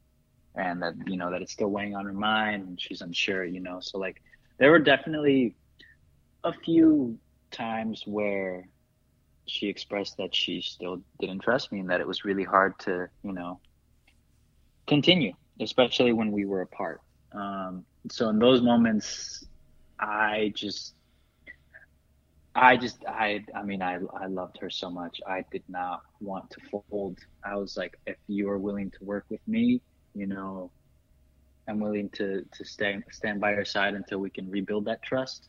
[0.60, 3.60] And that, you know, that it's still weighing on her mind and she's unsure, you
[3.60, 3.78] know.
[3.80, 4.20] So, like,
[4.58, 5.54] there were definitely
[6.42, 7.16] a few
[7.52, 8.68] times where
[9.46, 13.08] she expressed that she still didn't trust me and that it was really hard to,
[13.22, 13.60] you know,
[14.88, 17.00] continue, especially when we were apart.
[17.30, 19.46] Um, so, in those moments,
[20.00, 20.94] I just
[22.54, 25.20] I just I I mean I I loved her so much.
[25.26, 27.18] I did not want to fold.
[27.44, 29.80] I was like, if you are willing to work with me,
[30.14, 30.70] you know,
[31.68, 35.48] I'm willing to to stand stand by your side until we can rebuild that trust.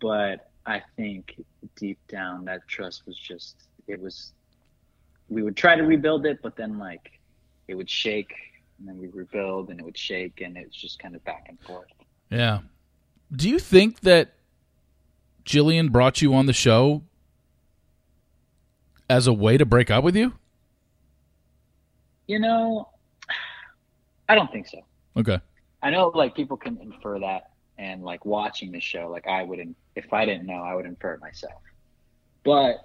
[0.00, 1.36] But I think
[1.76, 4.32] deep down that trust was just it was
[5.28, 7.20] we would try to rebuild it, but then like
[7.68, 8.34] it would shake
[8.78, 11.46] and then we rebuild and it would shake and it was just kind of back
[11.48, 11.86] and forth.
[12.30, 12.60] Yeah.
[13.32, 14.34] Do you think that
[15.50, 17.02] Jillian brought you on the show
[19.08, 20.32] as a way to break up with you?
[22.28, 22.88] You know,
[24.28, 24.78] I don't think so.
[25.16, 25.40] Okay.
[25.82, 29.76] I know like people can infer that and like watching the show, like I wouldn't
[29.96, 31.60] if I didn't know, I would infer it myself.
[32.44, 32.76] but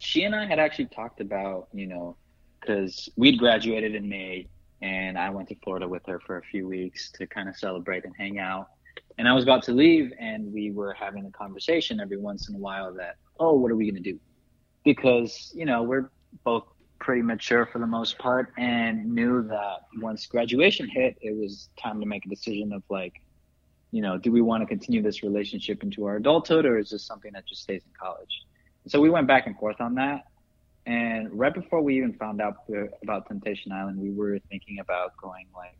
[0.00, 2.16] she and I had actually talked about, you know,
[2.60, 4.48] because we'd graduated in May
[4.80, 8.04] and I went to Florida with her for a few weeks to kind of celebrate
[8.04, 8.66] and hang out.
[9.18, 12.54] And I was about to leave, and we were having a conversation every once in
[12.54, 14.18] a while that, oh, what are we going to do?
[14.84, 16.10] Because, you know, we're
[16.44, 16.64] both
[16.98, 22.00] pretty mature for the most part and knew that once graduation hit, it was time
[22.00, 23.20] to make a decision of like,
[23.90, 27.04] you know, do we want to continue this relationship into our adulthood or is this
[27.04, 28.42] something that just stays in college?
[28.86, 30.24] So we went back and forth on that.
[30.86, 32.54] And right before we even found out
[33.02, 35.76] about Temptation Island, we were thinking about going like,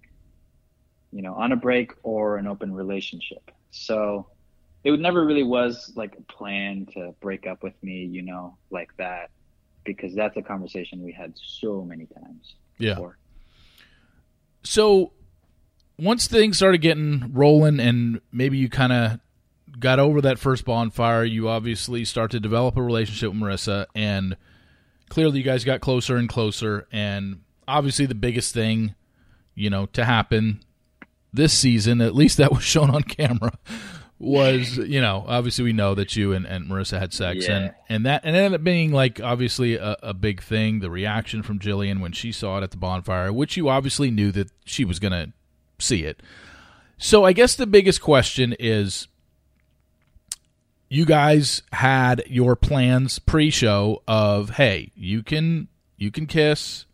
[1.12, 3.51] you know, on a break or an open relationship.
[3.70, 4.27] So
[4.85, 8.96] it never really was like a plan to break up with me, you know, like
[8.96, 9.31] that,
[9.85, 12.55] because that's a conversation we had so many times.
[12.79, 12.94] Yeah.
[12.94, 13.18] Before.
[14.64, 15.12] So
[15.98, 19.20] once things started getting rolling and maybe you kind of
[19.79, 24.37] got over that first bonfire, you obviously start to develop a relationship with Marissa and–
[25.12, 28.94] clearly you guys got closer and closer and obviously the biggest thing
[29.55, 30.59] you know to happen
[31.33, 33.53] this season at least that was shown on camera
[34.18, 37.57] was you know obviously we know that you and, and marissa had sex yeah.
[37.57, 40.90] and and that and it ended up being like obviously a, a big thing the
[40.90, 44.49] reaction from jillian when she saw it at the bonfire which you obviously knew that
[44.64, 45.33] she was gonna
[45.81, 46.23] see it
[46.99, 49.09] so i guess the biggest question is
[50.92, 56.85] you guys had your plans pre-show of hey, you can you can kiss.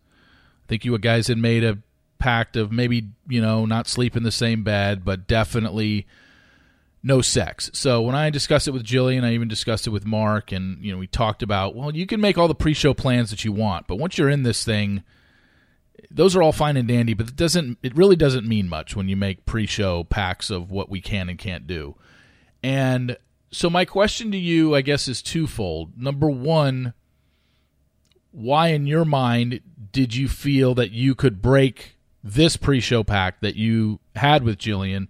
[0.64, 1.79] I think you guys had made a
[2.18, 6.07] pact of maybe you know not sleep in the same bed, but definitely
[7.02, 7.70] no sex.
[7.72, 10.92] So when I discussed it with Jillian, I even discussed it with Mark, and you
[10.92, 13.87] know we talked about well, you can make all the pre-show plans that you want,
[13.87, 15.02] but once you're in this thing,
[16.11, 19.09] those are all fine and dandy, but it doesn't it really doesn't mean much when
[19.09, 21.94] you make pre-show packs of what we can and can't do.
[22.62, 23.16] And
[23.50, 25.96] so my question to you, I guess, is twofold.
[25.96, 26.92] Number one,
[28.31, 29.61] why in your mind
[29.92, 31.96] did you feel that you could break
[32.34, 35.08] this pre-show pack that you had with Jillian?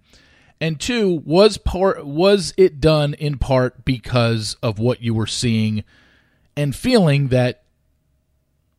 [0.61, 5.83] And two, was part was it done in part because of what you were seeing
[6.57, 7.63] and feeling that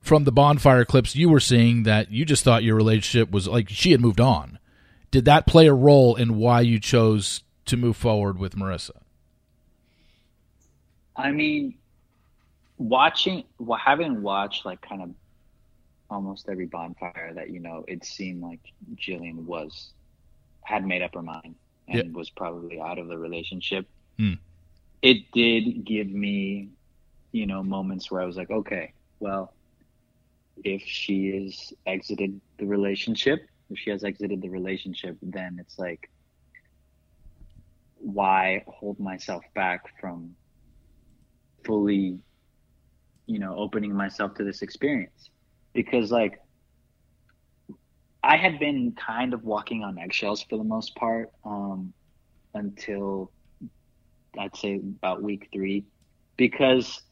[0.00, 3.68] from the bonfire clips you were seeing that you just thought your relationship was like
[3.68, 4.58] she had moved on.
[5.10, 9.02] Did that play a role in why you chose to move forward with Marissa?
[11.16, 11.74] I mean,
[12.78, 13.44] watching,
[13.78, 15.10] having watched like kind of
[16.10, 18.60] almost every bonfire that you know, it seemed like
[18.96, 19.92] Jillian was
[20.62, 21.54] had made up her mind
[21.88, 22.12] and yep.
[22.12, 23.88] was probably out of the relationship.
[24.18, 24.34] Hmm.
[25.02, 26.68] It did give me,
[27.32, 29.54] you know, moments where I was like, okay, well,
[30.62, 36.10] if she is exited the relationship, if she has exited the relationship, then it's like,
[38.00, 40.34] why hold myself back from
[41.64, 42.18] fully
[43.26, 45.28] you know opening myself to this experience
[45.72, 46.40] because like
[48.22, 51.92] i had been kind of walking on eggshells for the most part um,
[52.54, 53.30] until
[54.38, 55.84] i'd say about week three
[56.36, 57.02] because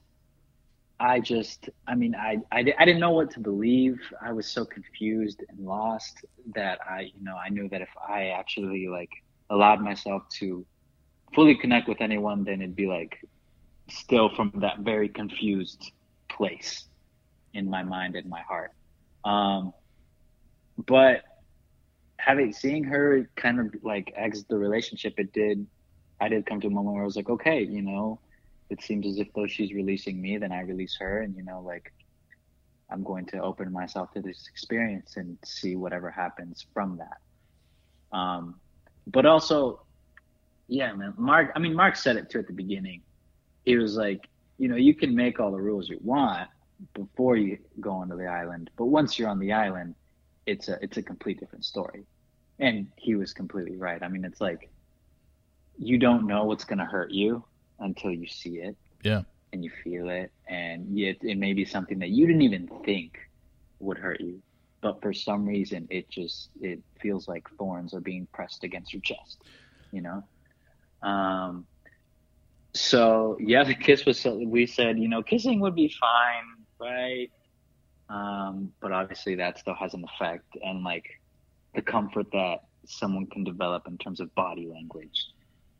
[1.01, 3.99] i just i mean I, I i didn't know what to believe.
[4.21, 8.29] I was so confused and lost that i you know i knew that if i
[8.29, 9.11] actually like
[9.51, 10.65] allowed myself to
[11.35, 13.19] fully connect with anyone then it'd be like
[13.89, 15.93] still from that very confused
[16.29, 16.88] place
[17.59, 18.73] in my mind and my heart.
[19.25, 19.73] Um,
[20.87, 21.23] but
[22.19, 25.67] having seeing her kind of like exit the relationship, it did.
[26.21, 28.21] I did come to a moment where I was like, okay, you know,
[28.71, 31.61] it seems as if though she's releasing me, then I release her, and you know,
[31.61, 31.93] like
[32.91, 38.17] I'm going to open myself to this experience and see whatever happens from that.
[38.17, 38.57] Um,
[39.07, 39.83] but also,
[40.67, 41.53] yeah, man, Mark.
[41.55, 43.03] I mean, Mark said it too at the beginning
[43.69, 46.49] he was like, you know, you can make all the rules you want
[46.95, 49.95] before you go onto the island, but once you're on the island,
[50.47, 52.05] it's a it's a complete different story.
[52.59, 54.03] And he was completely right.
[54.03, 54.71] I mean, it's like
[55.79, 57.45] you don't know what's going to hurt you
[57.79, 58.77] until you see it.
[59.03, 59.23] Yeah.
[59.53, 63.19] And you feel it, and yet it may be something that you didn't even think
[63.81, 64.43] would hurt you,
[64.83, 69.03] but for some reason it just it feels like thorns are being pressed against your
[69.03, 69.43] chest.
[69.91, 70.25] You know.
[71.03, 71.67] Um,
[72.75, 74.21] so yeah, the kiss was.
[74.21, 77.31] So, We said, you know, kissing would be fine, right?
[78.09, 81.05] Um, but obviously, that still has an effect, and like
[81.75, 85.27] the comfort that someone can develop in terms of body language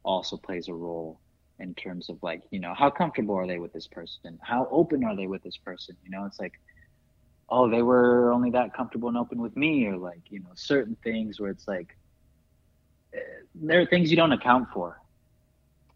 [0.03, 1.21] also plays a role
[1.59, 5.03] in terms of like you know how comfortable are they with this person how open
[5.05, 6.53] are they with this person you know it's like
[7.49, 10.97] oh they were only that comfortable and open with me or like you know certain
[11.03, 11.97] things where it's like
[13.15, 13.19] eh,
[13.55, 15.01] there are things you don't account for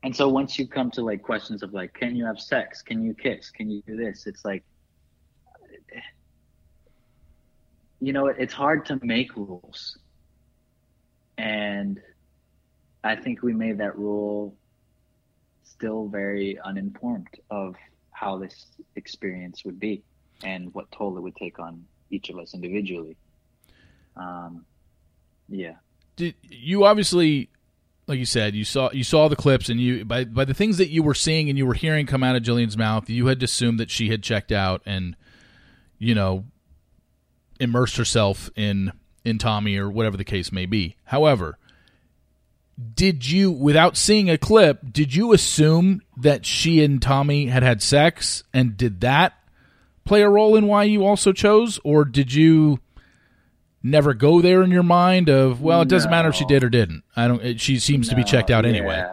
[0.03, 2.83] and so once you come to like questions of like, can you have sex?
[2.83, 3.51] Can you kiss?
[3.51, 4.27] Can you do this?
[4.27, 4.65] It's like,
[8.01, 9.99] you know, it's hard to make rules.
[11.39, 12.01] And
[13.05, 14.55] I think we made that rule
[15.63, 17.75] still very uninformed of
[18.11, 18.67] how this
[18.97, 20.03] experience would be
[20.45, 23.17] and what toll it would take on each of us individually.
[24.17, 24.65] Um,
[25.49, 25.75] yeah.
[26.17, 27.51] Did you obviously
[28.07, 30.79] like you said, you saw you saw the clips, and you by by the things
[30.79, 33.43] that you were seeing and you were hearing come out of Jillian's mouth, you had
[33.43, 35.17] assumed that she had checked out and
[36.03, 36.45] you know
[37.61, 38.93] immersed herself in
[39.25, 40.97] in Tommy or whatever the case may be.
[41.05, 41.59] However,
[42.95, 47.83] did you without seeing a clip, did you assume that she and Tommy had had
[47.83, 48.43] sex?
[48.53, 49.35] And did that
[50.05, 51.79] play a role in why you also chose?
[51.85, 52.81] Or did you
[53.83, 56.17] never go there in your mind of well it doesn't no.
[56.17, 57.05] matter if she did or didn't.
[57.15, 59.05] I don't it, she seems no, to be checked out anyway.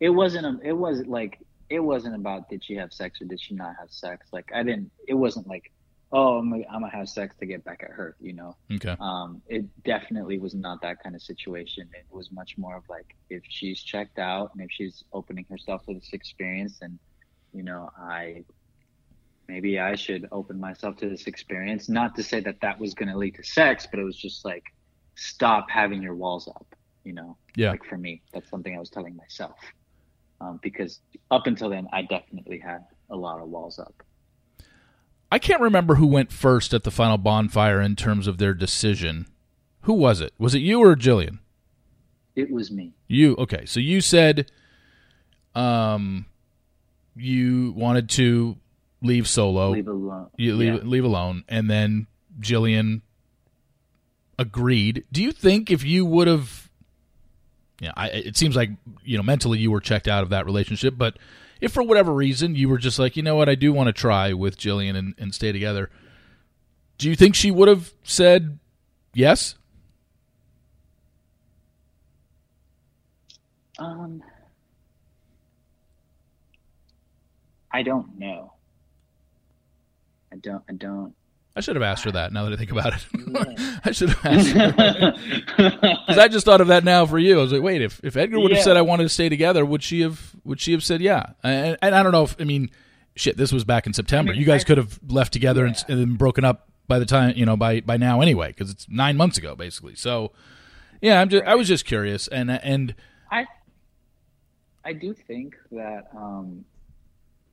[0.00, 1.38] It wasn't a, it wasn't like
[1.70, 4.26] it wasn't about did she have sex or did she not have sex.
[4.32, 5.70] Like i didn't it wasn't like
[6.14, 8.96] oh i'm gonna, I'm gonna have sex to get back at her you know okay
[9.00, 13.14] um it definitely was not that kind of situation it was much more of like
[13.28, 16.98] if she's checked out and if she's opening herself to this experience and
[17.52, 18.42] you know i
[19.48, 21.88] maybe I should open myself to this experience.
[21.88, 24.44] Not to say that that was going to lead to sex, but it was just
[24.44, 24.64] like,
[25.16, 26.66] stop having your walls up,
[27.04, 27.36] you know?
[27.56, 27.70] Yeah.
[27.70, 29.56] Like for me, that's something I was telling myself.
[30.40, 31.00] Um, because
[31.30, 33.94] up until then, I definitely had a lot of walls up.
[35.30, 39.26] I can't remember who went first at the final bonfire in terms of their decision.
[39.82, 40.32] Who was it?
[40.38, 41.38] Was it you or Jillian?
[42.36, 42.92] It was me.
[43.08, 43.64] You okay?
[43.66, 44.50] So you said,
[45.54, 46.26] um,
[47.14, 48.56] you wanted to
[49.02, 49.70] leave solo.
[49.70, 50.30] Leave alone.
[50.36, 50.80] You leave yeah.
[50.82, 52.06] leave alone, and then
[52.40, 53.02] Jillian
[54.38, 55.04] agreed.
[55.12, 56.70] Do you think if you would have,
[57.80, 58.70] yeah, I, it seems like
[59.04, 61.18] you know mentally you were checked out of that relationship, but
[61.60, 63.92] if for whatever reason you were just like, you know what, I do want to
[63.92, 65.90] try with Jillian and, and stay together,
[66.98, 68.58] do you think she would have said
[69.12, 69.56] yes?
[73.78, 74.22] Um,
[77.72, 78.52] I don't know.
[80.32, 80.62] I don't.
[80.68, 81.14] I don't.
[81.56, 82.32] I should have asked her that.
[82.32, 83.78] Now that I think about it, yeah.
[83.84, 85.12] I should have asked her
[85.92, 87.38] because I just thought of that now for you.
[87.38, 88.64] I was like, wait, if if Edgar would have yeah.
[88.64, 91.26] said I wanted to stay together, would she have would she have said yeah?
[91.44, 92.70] And, and I don't know if I mean,
[93.14, 94.30] shit, this was back in September.
[94.30, 95.74] I mean, you guys I, could have left together yeah.
[95.88, 98.86] and, and broken up by the time you know by by now anyway because it's
[98.88, 99.94] nine months ago basically.
[99.94, 100.32] So
[101.00, 101.52] yeah, I'm just right.
[101.52, 102.96] I was just curious and and
[103.30, 103.46] I
[104.84, 106.64] I do think that um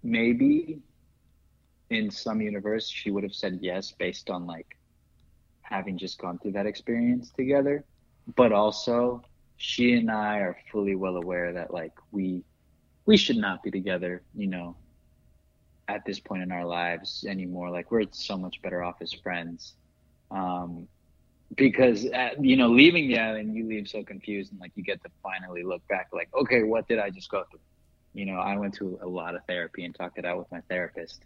[0.03, 0.81] maybe
[1.91, 4.77] in some universe she would have said yes based on like
[5.61, 7.83] having just gone through that experience together.
[8.35, 9.23] But also
[9.57, 12.43] she and i are fully well aware that like we
[13.05, 14.75] we should not be together you know
[15.87, 17.69] at this point in our lives anymore.
[17.69, 19.75] Like we're so much better off as friends.
[20.31, 20.87] Um
[21.55, 24.83] because at, uh, you know leaving the island you leave so confused and like you
[24.83, 27.59] get to finally look back like okay what did i just go through?
[28.13, 30.61] You know i went to a lot of therapy and talked it out with my
[30.69, 31.25] therapist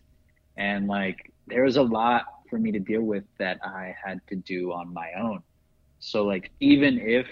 [0.58, 4.36] and like there was a lot for me to deal with that I had to
[4.36, 5.42] do on my own.
[6.00, 7.28] So like even if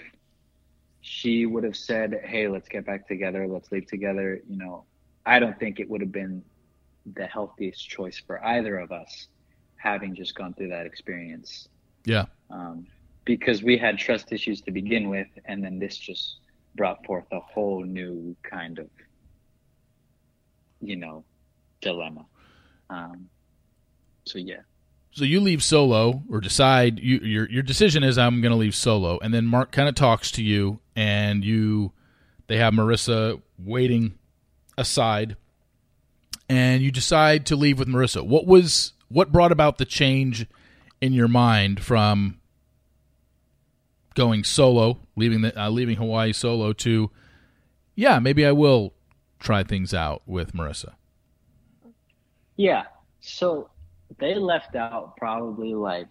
[1.00, 4.84] she would have said, "Hey, let's get back together, let's leave together," you know,
[5.26, 6.42] I don't think it would have been
[7.14, 9.28] the healthiest choice for either of us
[9.76, 11.68] having just gone through that experience.
[12.04, 12.26] Yeah.
[12.50, 12.86] Um,
[13.24, 16.38] because we had trust issues to begin with, and then this just
[16.74, 18.88] brought forth a whole new kind of,
[20.80, 21.24] you know,
[21.80, 22.26] dilemma.
[22.90, 23.28] Um,
[24.24, 24.60] so yeah.
[25.12, 28.74] So you leave solo, or decide you, your your decision is I'm going to leave
[28.74, 31.92] solo, and then Mark kind of talks to you, and you
[32.48, 34.14] they have Marissa waiting
[34.76, 35.36] aside,
[36.48, 38.26] and you decide to leave with Marissa.
[38.26, 40.46] What was what brought about the change
[41.00, 42.40] in your mind from
[44.14, 47.10] going solo, leaving the uh, leaving Hawaii solo to
[47.94, 48.94] yeah, maybe I will
[49.38, 50.94] try things out with Marissa.
[52.56, 52.84] Yeah.
[53.20, 53.70] So
[54.18, 56.08] they left out probably like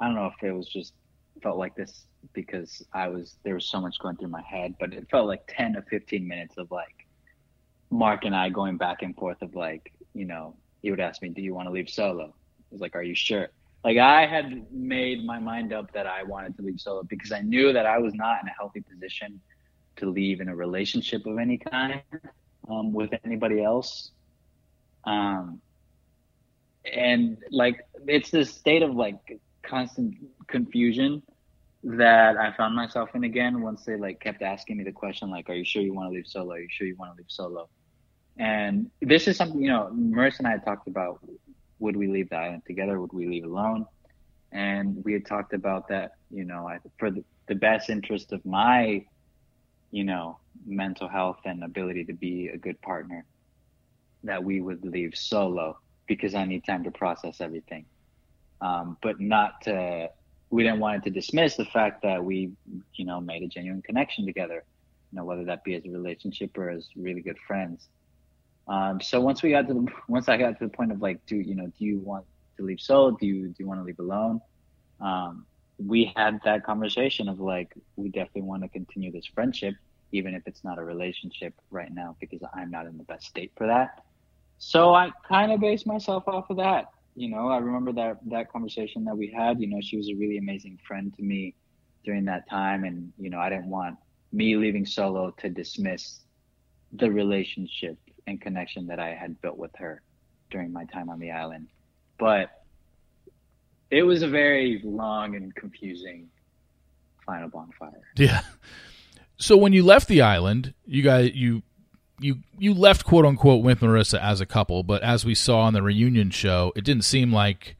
[0.00, 0.94] I don't know if it was just
[1.42, 4.92] felt like this because I was there was so much going through my head, but
[4.92, 7.06] it felt like ten to fifteen minutes of like
[7.90, 11.28] Mark and I going back and forth of like, you know, he would ask me,
[11.28, 12.24] Do you want to leave solo?
[12.24, 13.48] I was like, Are you sure?
[13.84, 17.40] Like I had made my mind up that I wanted to leave solo because I
[17.40, 19.40] knew that I was not in a healthy position
[19.96, 22.00] to leave in a relationship of any kind
[22.68, 24.10] um, with anybody else.
[25.06, 25.60] Um,
[26.84, 29.16] and like it's this state of like
[29.62, 30.14] constant
[30.46, 31.22] confusion
[31.82, 35.48] that I found myself in again once they like kept asking me the question like,
[35.50, 36.54] "Are you sure you want to leave solo?
[36.54, 37.68] Are you sure you want to leave solo?"
[38.38, 41.20] And this is something you know, Marissa and I had talked about:
[41.78, 43.00] would we leave the island together?
[43.00, 43.86] Would we leave alone?
[44.52, 48.44] And we had talked about that, you know, I, for the, the best interest of
[48.46, 49.04] my,
[49.90, 53.26] you know, mental health and ability to be a good partner,
[54.24, 57.86] that we would leave solo because I need time to process everything.
[58.60, 60.10] Um, but not to
[60.50, 62.52] we didn't want it to dismiss the fact that we,
[62.94, 64.62] you know, made a genuine connection together,
[65.10, 67.88] you know, whether that be as a relationship or as really good friends.
[68.68, 71.24] Um, so once we got to the, once I got to the point of like,
[71.26, 72.24] do you know, do you want
[72.56, 73.10] to leave solo?
[73.12, 74.40] Do you do you want to leave alone?
[75.00, 75.44] Um,
[75.84, 79.74] we had that conversation of like, we definitely want to continue this friendship,
[80.12, 83.50] even if it's not a relationship right now, because I'm not in the best state
[83.56, 84.04] for that.
[84.66, 88.50] So I kind of based myself off of that you know, I remember that that
[88.50, 89.60] conversation that we had.
[89.60, 91.54] You know, she was a really amazing friend to me
[92.04, 93.96] during that time, and you know, I didn't want
[94.32, 96.20] me leaving solo to dismiss
[96.92, 100.02] the relationship and connection that I had built with her
[100.50, 101.68] during my time on the island.
[102.18, 102.50] But
[103.90, 106.28] it was a very long and confusing
[107.24, 108.02] final bonfire.
[108.16, 108.40] Yeah.
[109.36, 111.62] So when you left the island, you guys you
[112.20, 115.72] you you left quote unquote with Marissa as a couple, but as we saw on
[115.72, 117.76] the reunion show, it didn't seem like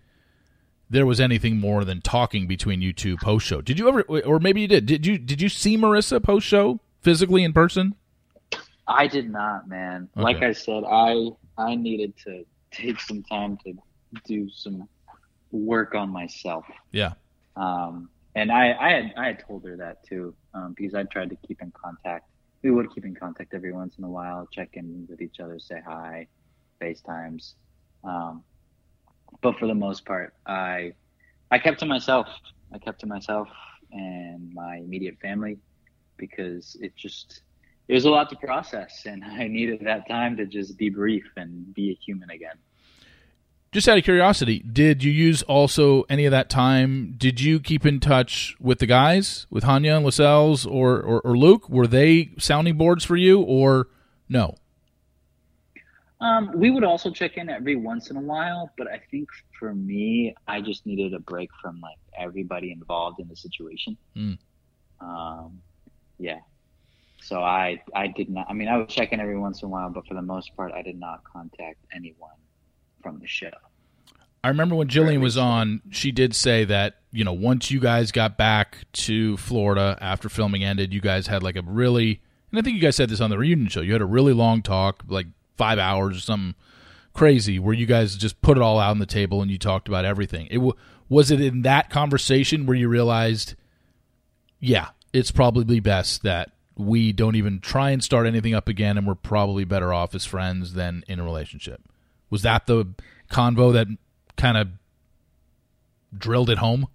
[0.91, 3.61] there was anything more than talking between you two post show.
[3.61, 4.87] Did you ever, or maybe you did?
[4.87, 7.95] Did you did you see Marissa post show physically in person?
[8.87, 10.09] I did not, man.
[10.17, 10.23] Okay.
[10.23, 13.75] Like I said, I I needed to take some time to
[14.27, 14.89] do some
[15.53, 16.67] work on myself.
[16.91, 17.13] Yeah.
[17.57, 21.31] Um, and I I had I had told her that too, um, because I tried
[21.31, 22.29] to keep in contact
[22.65, 25.59] we would keep in contact every once in a while, check in with each other,
[25.59, 26.27] say hi,
[26.83, 27.53] FaceTimes.
[28.03, 28.43] Um,
[29.43, 30.95] but for the most part, I
[31.51, 32.27] I kept to myself.
[32.73, 33.49] I kept to myself
[33.93, 35.59] and my immediate family
[36.17, 37.43] because it just
[37.89, 41.73] it was a lot to process, and I needed that time to just debrief and
[41.75, 42.57] be a human again.
[43.75, 47.13] Just out of curiosity, did you use also any of that time?
[47.19, 51.37] Did you keep in touch with the guys, with Hanya and Lascelles or, or, or
[51.37, 51.69] Luke?
[51.69, 53.89] Were they sounding boards for you or
[54.29, 54.55] no?
[56.21, 59.75] Um, we would also check in every once in a while, but I think for
[59.75, 63.97] me, I just needed a break from like everybody involved in the situation.
[64.17, 64.39] Mm.
[65.01, 65.59] Um,
[66.21, 66.39] yeah.
[67.21, 68.47] So I I did not.
[68.49, 70.55] I mean, I would check in every once in a while, but for the most
[70.55, 72.31] part, I did not contact anyone
[73.05, 73.51] from the show.
[74.43, 78.11] I remember when Jillian was on, she did say that, you know, once you guys
[78.13, 82.63] got back to Florida after filming ended, you guys had like a really, and I
[82.63, 85.05] think you guys said this on the reunion show, you had a really long talk,
[85.07, 86.55] like five hours or something
[87.13, 89.87] crazy, where you guys just put it all out on the table and you talked
[89.87, 90.49] about everything.
[90.51, 90.61] It
[91.09, 93.55] was it in that conversation where you realized,
[94.61, 99.07] yeah, it's probably best that we don't even try and start anything up again, and
[99.07, 101.81] we're probably better off as friends than in a relationship.
[102.31, 102.87] Was that the
[103.31, 103.87] convo that
[104.37, 104.69] kind of
[106.17, 106.87] drilled it home?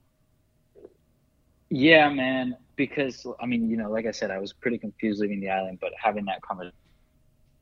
[1.69, 2.57] Yeah, man.
[2.75, 5.80] Because I mean, you know, like I said, I was pretty confused leaving the island,
[5.82, 6.75] but having that conversation,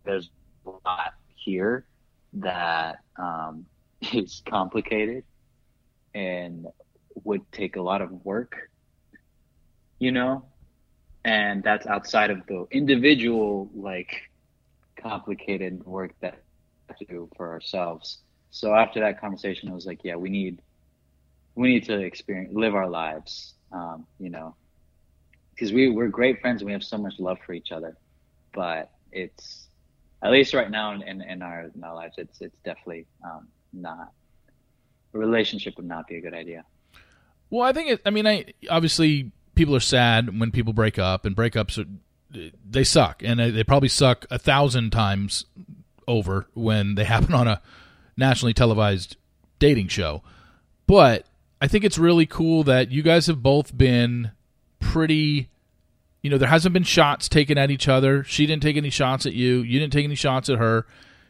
[0.04, 0.30] there's
[0.66, 1.86] a lot here
[2.34, 3.66] that um,
[4.14, 5.24] is complicated
[6.14, 6.68] and
[7.24, 8.70] would take a lot of work,
[10.00, 10.46] you know,
[11.26, 14.30] and that's outside of the individual like
[15.02, 16.42] complicated work that
[17.06, 18.20] do for ourselves.
[18.52, 20.62] So after that conversation, I was like, yeah, we need
[21.56, 24.56] we need to experience live our lives, um, you know,
[25.52, 27.98] because we we're great friends and we have so much love for each other,
[28.54, 29.68] but it's
[30.22, 33.48] at least right now in, in, in our in our lives, it's it's definitely um,
[33.74, 34.12] not
[35.14, 36.64] a relationship would not be a good idea.
[37.50, 38.02] Well, I think it.
[38.06, 41.88] I mean, I obviously people are sad when people break up, and breakups are
[42.70, 45.46] they suck, and they probably suck a thousand times
[46.08, 47.62] over when they happen on a
[48.16, 49.18] nationally televised
[49.60, 50.24] dating show.
[50.86, 51.26] But
[51.62, 54.32] I think it's really cool that you guys have both been
[54.80, 55.50] pretty
[56.22, 58.24] you know, there hasn't been shots taken at each other.
[58.24, 59.62] She didn't take any shots at you.
[59.62, 60.86] You didn't take any shots at her.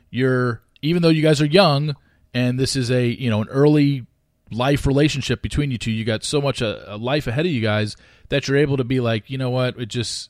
[0.10, 1.96] You're even though you guys are young
[2.34, 4.06] and this is a, you know, an early
[4.50, 7.62] life relationship between you two, you got so much a, a life ahead of you
[7.62, 7.96] guys
[8.30, 10.30] that you're able to be like, you know what, it just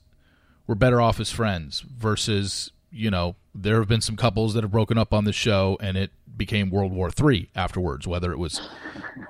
[0.65, 4.71] we're better off as friends versus you know, there have been some couples that have
[4.71, 8.61] broken up on the show and it became World War III afterwards, whether it was,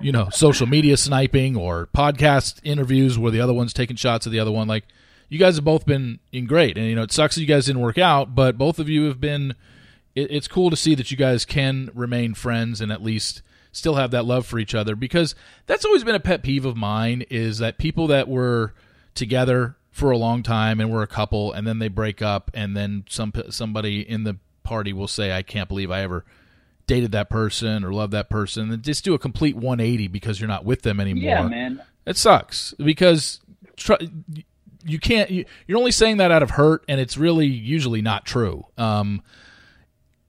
[0.00, 4.32] you know, social media sniping or podcast interviews where the other one's taking shots at
[4.32, 4.68] the other one.
[4.68, 4.84] Like,
[5.30, 6.76] you guys have both been in great.
[6.76, 9.04] And, you know, it sucks that you guys didn't work out, but both of you
[9.04, 9.54] have been,
[10.14, 13.94] it, it's cool to see that you guys can remain friends and at least still
[13.94, 15.34] have that love for each other because
[15.66, 18.74] that's always been a pet peeve of mine is that people that were
[19.14, 22.76] together for a long time and we're a couple and then they break up and
[22.76, 26.24] then some somebody in the party will say I can't believe I ever
[26.86, 30.48] dated that person or loved that person and just do a complete 180 because you're
[30.48, 31.24] not with them anymore.
[31.24, 31.82] Yeah, man.
[32.06, 33.40] It sucks because
[33.76, 33.94] tr-
[34.84, 38.24] you can't you, you're only saying that out of hurt and it's really usually not
[38.24, 38.64] true.
[38.78, 39.22] Um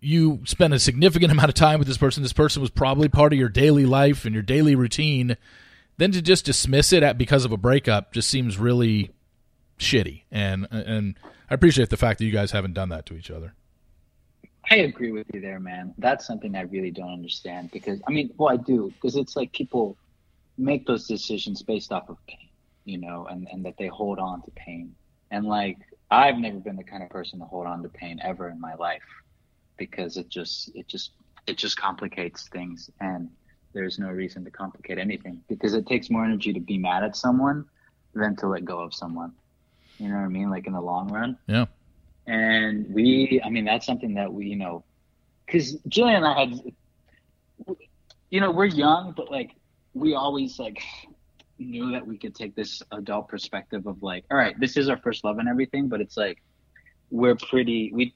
[0.01, 2.23] you spend a significant amount of time with this person.
[2.23, 5.37] This person was probably part of your daily life and your daily routine.
[5.97, 9.11] Then to just dismiss it at because of a breakup just seems really
[9.79, 10.23] shitty.
[10.31, 11.17] And and
[11.49, 13.55] I appreciate the fact that you guys haven't done that to each other.
[14.71, 15.95] I agree with you there, man.
[15.97, 19.51] That's something I really don't understand because I mean, well, I do because it's like
[19.51, 19.97] people
[20.57, 22.49] make those decisions based off of pain,
[22.85, 24.93] you know, and and that they hold on to pain.
[25.31, 25.77] And like
[26.11, 28.75] I've never been the kind of person to hold on to pain ever in my
[28.75, 29.03] life
[29.77, 31.11] because it just it just
[31.47, 33.29] it just complicates things and
[33.73, 37.15] there's no reason to complicate anything because it takes more energy to be mad at
[37.15, 37.65] someone
[38.13, 39.31] than to let go of someone.
[39.99, 40.49] You know what I mean?
[40.49, 41.37] Like in the long run.
[41.47, 41.65] Yeah.
[42.27, 44.83] And we, I mean, that's something that we, you know,
[45.45, 47.77] because Jillian and I had,
[48.29, 49.51] you know, we're young, but like
[49.93, 50.81] we always like
[51.57, 54.97] knew that we could take this adult perspective of like, all right, this is our
[54.97, 56.41] first love and everything, but it's like
[57.09, 58.13] we're pretty, we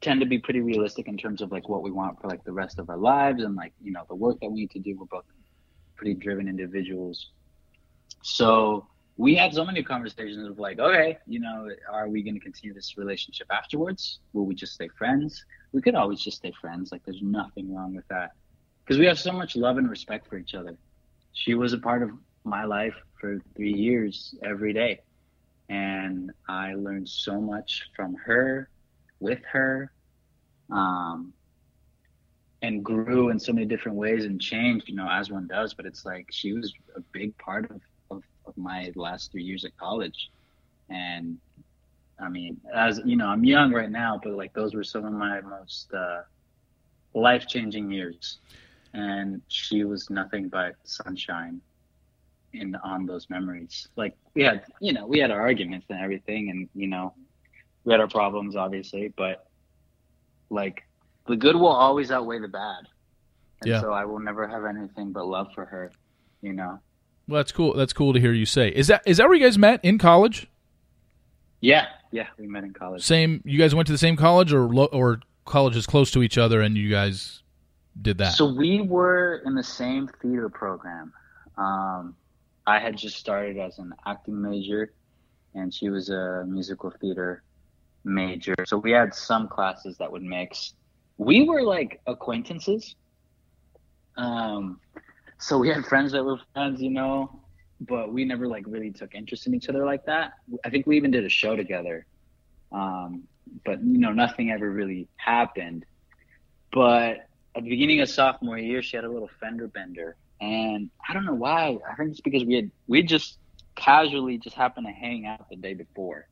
[0.00, 2.52] tend to be pretty realistic in terms of like what we want for like the
[2.52, 4.96] rest of our lives and like you know the work that we need to do
[4.96, 5.24] we're both
[5.96, 7.30] pretty driven individuals
[8.22, 8.86] so
[9.18, 12.72] we had so many conversations of like okay you know are we going to continue
[12.72, 14.20] this relationship afterwards?
[14.32, 15.44] Will we just stay friends?
[15.72, 16.92] We could always just stay friends.
[16.92, 18.30] Like there's nothing wrong with that.
[18.84, 20.78] Because we have so much love and respect for each other.
[21.32, 22.10] She was a part of
[22.44, 25.00] my life for three years every day.
[25.68, 28.70] And i learned so much from her
[29.20, 29.92] with her
[30.70, 31.34] um,
[32.62, 35.74] and grew in so many different ways and changed, you know, as one does.
[35.74, 37.80] But it's like she was a big part of,
[38.48, 40.30] of, my last three years at college.
[40.90, 41.38] And
[42.18, 45.12] I mean, as you know, I'm young right now, but like those were some of
[45.12, 46.22] my most uh,
[47.14, 48.38] life changing years.
[48.94, 51.60] And she was nothing but sunshine
[52.52, 53.88] in on those memories.
[53.96, 57.14] Like we had, you know, we had our arguments and everything, and you know,
[57.84, 59.46] we had our problems, obviously, but
[60.50, 60.82] like
[61.26, 62.84] the good will always outweigh the bad.
[63.60, 63.80] And yeah.
[63.80, 65.92] so I will never have anything but love for her,
[66.42, 66.78] you know.
[67.28, 67.74] Well, that's cool.
[67.74, 68.70] That's cool to hear you say.
[68.70, 70.48] Is that is that where you guys met in college?
[71.60, 73.02] Yeah, yeah, we met in college.
[73.04, 73.42] Same.
[73.44, 76.76] You guys went to the same college, or or colleges close to each other, and
[76.76, 77.42] you guys
[78.00, 78.32] did that.
[78.32, 81.12] So we were in the same theater program.
[81.58, 82.16] Um,
[82.66, 84.94] I had just started as an acting major,
[85.54, 87.42] and she was a musical theater
[88.04, 88.54] major.
[88.66, 90.74] So we had some classes that would mix.
[91.18, 92.94] We were like acquaintances.
[94.16, 94.80] Um,
[95.38, 97.42] so we had friends that were friends, you know,
[97.80, 100.32] but we never like really took interest in each other like that.
[100.64, 102.06] I think we even did a show together.
[102.72, 103.24] Um,
[103.64, 105.84] but you know, nothing ever really happened.
[106.72, 111.14] But at the beginning of sophomore year, she had a little fender bender, and I
[111.14, 111.78] don't know why.
[111.90, 113.38] I think it's because we had we just
[113.74, 116.28] casually just happened to hang out the day before,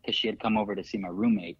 [0.00, 1.58] because she had come over to see my roommate.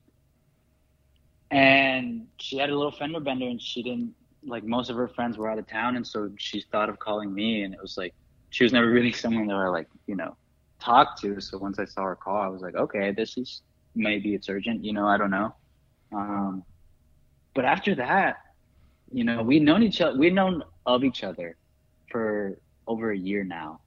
[1.50, 4.14] And she had a little fender bender and she didn't
[4.44, 7.32] like most of her friends were out of town and so she thought of calling
[7.32, 8.14] me and it was like
[8.50, 10.36] she was never really someone that I like, you know,
[10.80, 11.40] talked to.
[11.40, 13.62] So once I saw her call, I was like, okay, this is
[13.94, 15.54] maybe it's urgent, you know, I don't know.
[16.12, 16.62] Um,
[17.54, 18.36] but after that,
[19.12, 21.56] you know, we'd known each other, we'd known of each other
[22.10, 23.80] for over a year now.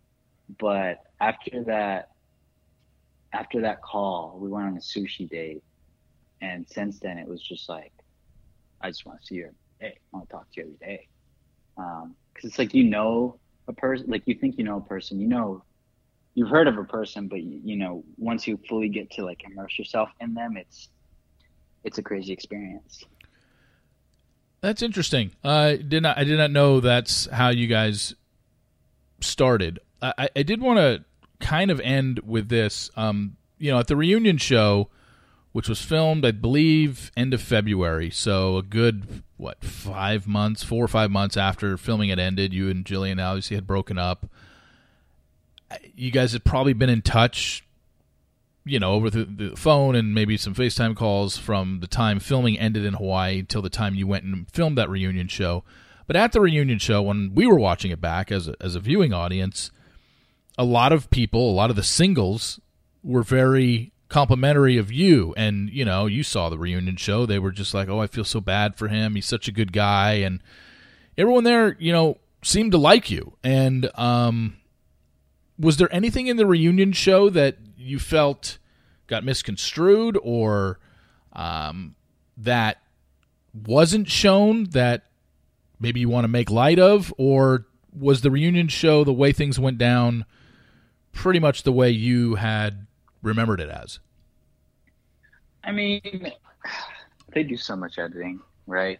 [0.59, 2.09] But after that,
[3.33, 5.63] after that call, we went on a sushi date,
[6.41, 7.93] and since then it was just like,
[8.81, 9.97] I just want to see every day.
[9.97, 11.07] I want to talk to you every day,
[11.75, 15.19] because um, it's like you know a person, like you think you know a person,
[15.19, 15.63] you know,
[16.33, 19.43] you've heard of a person, but you, you know once you fully get to like
[19.43, 20.89] immerse yourself in them, it's
[21.83, 23.03] it's a crazy experience.
[24.61, 25.31] That's interesting.
[25.43, 28.13] I did not I did not know that's how you guys
[29.19, 29.79] started.
[30.01, 31.03] I, I did want to
[31.39, 32.89] kind of end with this.
[32.95, 34.89] Um, you know, at the reunion show,
[35.51, 38.09] which was filmed, I believe, end of February.
[38.09, 42.69] So a good what five months, four or five months after filming it ended, you
[42.69, 44.29] and Jillian obviously had broken up.
[45.95, 47.65] You guys had probably been in touch,
[48.63, 52.59] you know, over the, the phone and maybe some FaceTime calls from the time filming
[52.59, 55.63] ended in Hawaii till the time you went and filmed that reunion show.
[56.05, 58.79] But at the reunion show, when we were watching it back as a, as a
[58.79, 59.71] viewing audience,
[60.57, 62.59] a lot of people, a lot of the singles
[63.03, 65.33] were very complimentary of you.
[65.37, 67.25] And you know you saw the reunion show.
[67.25, 69.15] They were just like oh i feel so bad for him.
[69.15, 70.13] He's such a good guy.
[70.13, 70.43] And
[71.17, 73.37] everyone there, you know, seemed to like you.
[73.43, 74.57] And um,
[75.57, 78.57] was there anything in the reunion show that you felt
[79.07, 80.79] got misconstrued or
[81.33, 81.95] um,
[82.37, 82.81] that
[83.53, 85.05] wasn't shown that
[85.79, 87.65] maybe you want to make light of, or
[87.97, 90.25] was the reunion show the way things went down
[91.11, 92.87] pretty much the way you had
[93.21, 93.99] remembered it as?
[95.63, 96.31] I mean,
[97.33, 98.99] they do so much editing, right?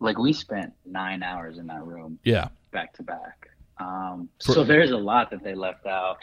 [0.00, 3.48] Like we spent nine hours in that room, yeah, back to back.
[3.78, 6.18] Um, so there's a lot that they left out.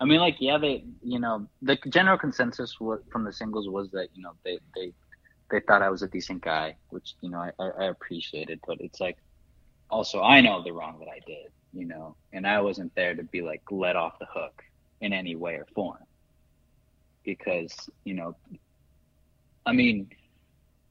[0.00, 4.08] I mean, like, yeah, they, you know, the general consensus from the singles was that,
[4.14, 4.92] you know, they, they,
[5.50, 9.00] they thought I was a decent guy, which, you know, I, I appreciated, but it's
[9.00, 9.18] like,
[9.90, 13.22] also, I know the wrong that I did, you know, and I wasn't there to
[13.24, 14.62] be like let off the hook
[15.02, 15.98] in any way or form
[17.24, 18.36] because, you know,
[19.66, 20.10] I mean,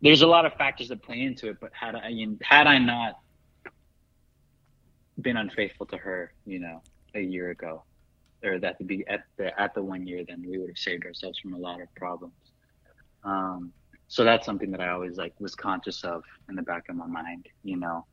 [0.02, 2.12] there's a lot of factors that play into it, but had I,
[2.42, 3.20] had I not
[5.22, 6.82] been unfaithful to her, you know,
[7.16, 7.84] a year ago,
[8.44, 11.06] or that to be at the at the one year, then we would have saved
[11.06, 12.34] ourselves from a lot of problems.
[13.24, 13.74] Um,
[14.08, 17.06] so that's something that I always like was conscious of in the back of my
[17.06, 18.06] mind, you know,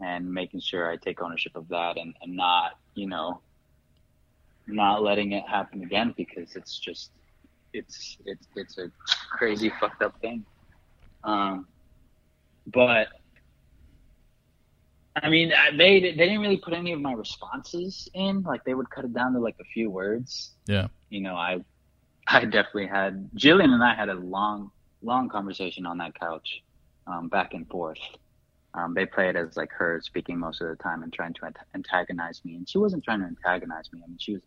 [0.00, 3.40] and making sure I take ownership of that and, and not, you know,
[4.68, 7.10] not letting it happen again because it's just
[7.76, 8.90] it's it's it's a
[9.30, 10.44] crazy fucked up thing.
[11.24, 11.66] Um,
[12.66, 13.08] but
[15.22, 18.42] I mean, they they didn't really put any of my responses in.
[18.42, 20.52] Like they would cut it down to like a few words.
[20.66, 20.88] Yeah.
[21.10, 21.64] You know, I
[22.26, 24.70] I definitely had Jillian and I had a long
[25.02, 26.62] long conversation on that couch,
[27.06, 27.98] um, back and forth.
[28.74, 31.52] Um, they play it as like her speaking most of the time and trying to
[31.74, 34.00] antagonize me, and she wasn't trying to antagonize me.
[34.04, 34.42] I mean, she was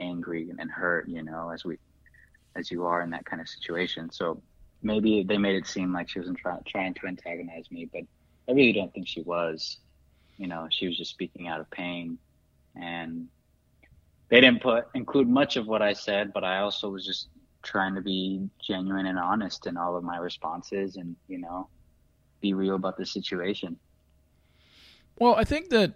[0.00, 1.76] angry and hurt, you know, as we
[2.58, 4.10] as you are in that kind of situation.
[4.10, 4.42] So
[4.82, 8.02] maybe they made it seem like she wasn't try, trying to antagonize me, but
[8.48, 9.78] I really don't think she was
[10.38, 12.16] you know, she was just speaking out of pain.
[12.80, 13.28] And
[14.30, 17.28] they didn't put include much of what I said, but I also was just
[17.62, 21.68] trying to be genuine and honest in all of my responses and, you know,
[22.40, 23.76] be real about the situation.
[25.18, 25.94] Well, I think that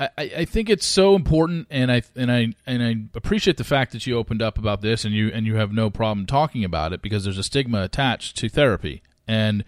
[0.00, 3.92] I, I think it's so important, and I and I and I appreciate the fact
[3.92, 6.92] that you opened up about this, and you and you have no problem talking about
[6.92, 9.64] it because there's a stigma attached to therapy, and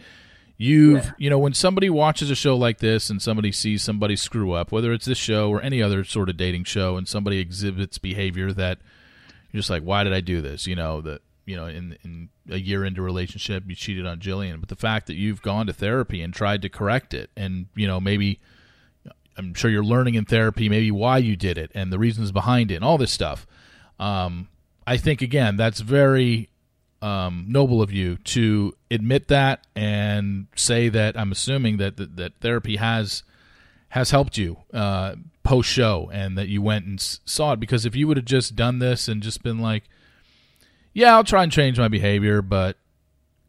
[0.62, 1.12] You've, yeah.
[1.18, 4.70] you know, when somebody watches a show like this and somebody sees somebody screw up,
[4.70, 8.52] whether it's this show or any other sort of dating show, and somebody exhibits behavior
[8.52, 8.78] that
[9.50, 10.68] you're just like, why did I do this?
[10.68, 14.20] You know, that, you know, in, in a year into a relationship, you cheated on
[14.20, 14.60] Jillian.
[14.60, 17.88] But the fact that you've gone to therapy and tried to correct it, and, you
[17.88, 18.38] know, maybe
[19.36, 22.70] I'm sure you're learning in therapy maybe why you did it and the reasons behind
[22.70, 23.46] it and all this stuff.
[23.98, 24.48] Um,
[24.86, 26.48] I think, again, that's very
[27.02, 32.32] um, noble of you to admit that and say that I'm assuming that that, that
[32.40, 33.24] therapy has
[33.90, 37.94] has helped you uh, post show and that you went and saw it because if
[37.94, 39.84] you would have just done this and just been like,
[40.94, 42.76] yeah, I'll try and change my behavior, but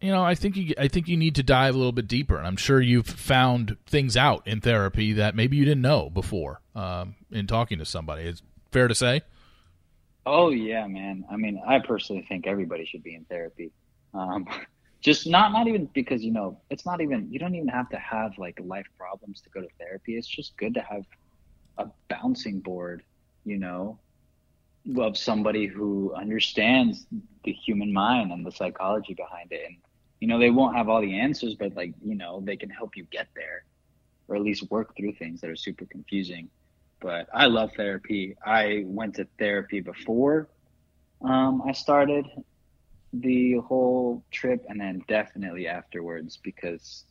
[0.04, 2.36] you know, I think you I think you need to dive a little bit deeper,
[2.36, 6.60] and I'm sure you've found things out in therapy that maybe you didn't know before
[6.76, 8.24] um, in talking to somebody.
[8.24, 8.42] It's
[8.74, 9.22] fair to say.
[10.26, 11.24] Oh yeah, man.
[11.32, 13.72] I mean, I personally think everybody should be in therapy.
[14.14, 14.46] Um,
[15.00, 17.98] just not not even because you know it's not even you don't even have to
[17.98, 20.18] have like life problems to go to therapy.
[20.18, 21.06] It's just good to have
[21.78, 23.04] a bouncing board,
[23.46, 24.00] you know,
[24.98, 27.06] of somebody who understands
[27.46, 29.62] the human mind and the psychology behind it.
[29.66, 29.78] And
[30.24, 32.92] you know, they won't have all the answers, but like you know, they can help
[32.96, 33.60] you get there,
[34.28, 36.50] or at least work through things that are super confusing
[37.04, 38.38] but I love therapy.
[38.46, 40.48] I went to therapy before
[41.22, 42.26] um, I started
[43.12, 47.04] the whole trip, and then definitely afterwards because,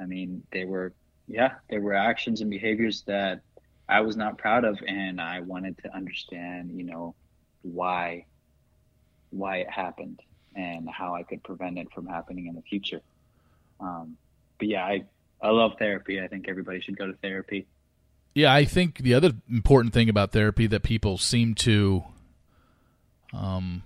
[0.00, 0.92] I mean, they were
[1.28, 3.42] yeah, there were actions and behaviors that
[3.88, 7.14] I was not proud of, and I wanted to understand, you know,
[7.62, 8.26] why
[9.30, 10.20] why it happened
[10.58, 13.00] and how I could prevent it from happening in the future.
[13.80, 14.16] Um,
[14.58, 15.04] but yeah, I
[15.40, 16.20] I love therapy.
[16.20, 17.66] I think everybody should go to therapy.
[18.34, 22.04] Yeah, I think the other important thing about therapy that people seem to
[23.32, 23.82] um,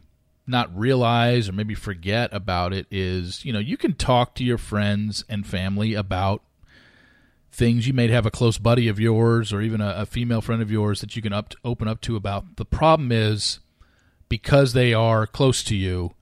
[0.47, 4.59] not realize or maybe forget about it is, you know, you can talk to your
[4.59, 6.43] friends and family about
[7.51, 10.63] things you may have a close buddy of yours or even a, a female friend
[10.63, 12.57] of yours that you can up to, open up to about.
[12.57, 13.61] The problem is
[14.29, 16.15] because they are close to you,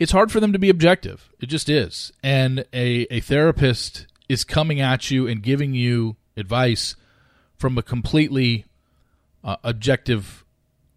[0.00, 1.30] it's hard for them to be objective.
[1.38, 2.10] It just is.
[2.22, 6.96] And a, a therapist is coming at you and giving you advice
[7.56, 8.64] from a completely
[9.44, 10.44] uh, objective,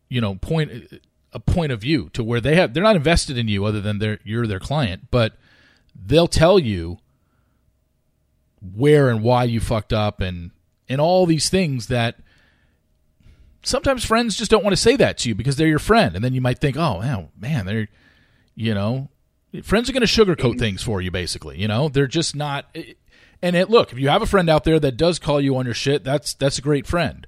[0.10, 1.02] you know, point
[1.34, 4.00] a point of view to where they have they're not invested in you other than
[4.00, 5.36] they're you're their client, but
[5.94, 7.00] they'll tell you
[8.62, 10.52] where and why you fucked up and
[10.88, 12.16] and all these things that
[13.64, 16.24] sometimes friends just don't want to say that to you because they're your friend and
[16.24, 17.88] then you might think oh man they're
[18.56, 19.10] you know
[19.64, 21.90] friends are going to sugarcoat things for you basically you know?
[21.90, 22.76] They're just not
[23.42, 25.66] and it, look if you have a friend out there that does call you on
[25.66, 27.28] your shit that's that's a great friend.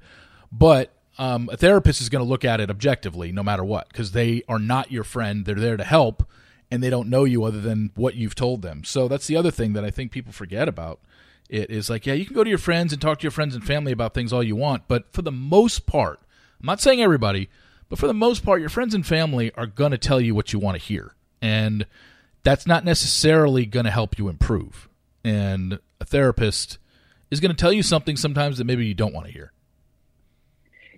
[0.51, 4.11] But um, a therapist is going to look at it objectively no matter what because
[4.11, 5.45] they are not your friend.
[5.45, 6.30] They're there to help
[6.71, 8.84] and they don't know you other than what you've told them.
[8.84, 10.99] So that's the other thing that i think people forget about
[11.49, 13.55] it is like yeah you can go to your friends and talk to your friends
[13.55, 16.19] and family about things all you want but for the most part
[16.59, 17.49] i'm not saying everybody
[17.89, 20.53] but for the most part your friends and family are going to tell you what
[20.53, 21.86] you want to hear and
[22.43, 24.88] that's not necessarily going to help you improve
[25.23, 26.77] and a therapist
[27.31, 29.51] is going to tell you something sometimes that maybe you don't want to hear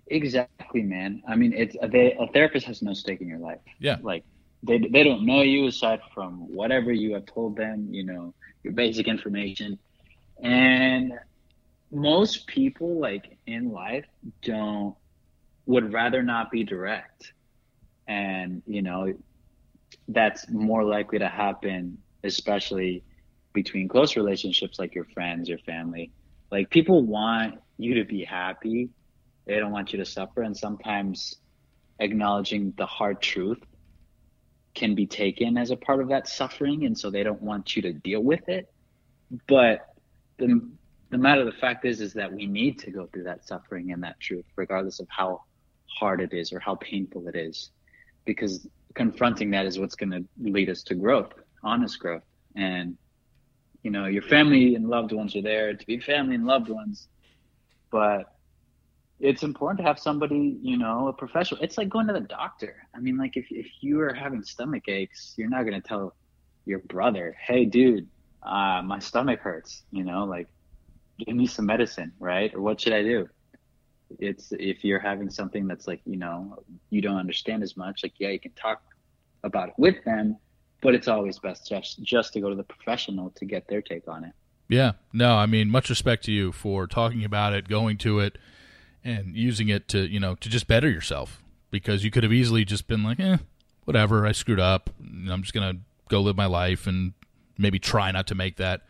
[0.09, 1.21] Exactly, man.
[1.27, 3.59] I mean, it's they, a therapist has no stake in your life.
[3.79, 3.97] Yeah.
[4.01, 4.23] Like
[4.63, 7.87] they they don't know you aside from whatever you have told them.
[7.91, 8.33] You know,
[8.63, 9.77] your basic information,
[10.41, 11.13] and
[11.91, 14.05] most people like in life
[14.41, 14.95] don't
[15.67, 17.33] would rather not be direct,
[18.07, 19.13] and you know,
[20.07, 23.03] that's more likely to happen, especially
[23.53, 26.11] between close relationships like your friends, your family.
[26.51, 28.89] Like people want you to be happy
[29.47, 30.43] they don't want you to suffer.
[30.43, 31.37] And sometimes
[31.99, 33.63] acknowledging the hard truth
[34.75, 36.85] can be taken as a part of that suffering.
[36.85, 38.71] And so they don't want you to deal with it.
[39.47, 39.87] But
[40.37, 40.69] the,
[41.09, 43.91] the matter of the fact is, is that we need to go through that suffering
[43.91, 45.43] and that truth, regardless of how
[45.87, 47.71] hard it is or how painful it is,
[48.25, 51.33] because confronting that is what's going to lead us to growth,
[51.63, 52.23] honest growth.
[52.55, 52.97] And,
[53.83, 57.07] you know, your family and loved ones are there to be family and loved ones,
[57.91, 58.25] but
[59.19, 61.61] it's important to have somebody, you know, a professional.
[61.61, 62.75] It's like going to the doctor.
[62.95, 66.15] I mean, like if if you are having stomach aches, you're not gonna tell
[66.65, 68.07] your brother, "Hey, dude,
[68.43, 70.47] uh, my stomach hurts." You know, like
[71.17, 72.53] give me some medicine, right?
[72.53, 73.27] Or what should I do?
[74.19, 78.03] It's if you're having something that's like you know you don't understand as much.
[78.03, 78.81] Like yeah, you can talk
[79.43, 80.37] about it with them,
[80.81, 84.07] but it's always best just just to go to the professional to get their take
[84.07, 84.33] on it.
[84.69, 88.37] Yeah, no, I mean, much respect to you for talking about it, going to it
[89.03, 91.41] and using it to you know to just better yourself
[91.71, 93.37] because you could have easily just been like, eh,
[93.85, 94.89] whatever, I screwed up.
[94.99, 95.79] I'm just gonna
[96.09, 97.13] go live my life and
[97.57, 98.83] maybe try not to make that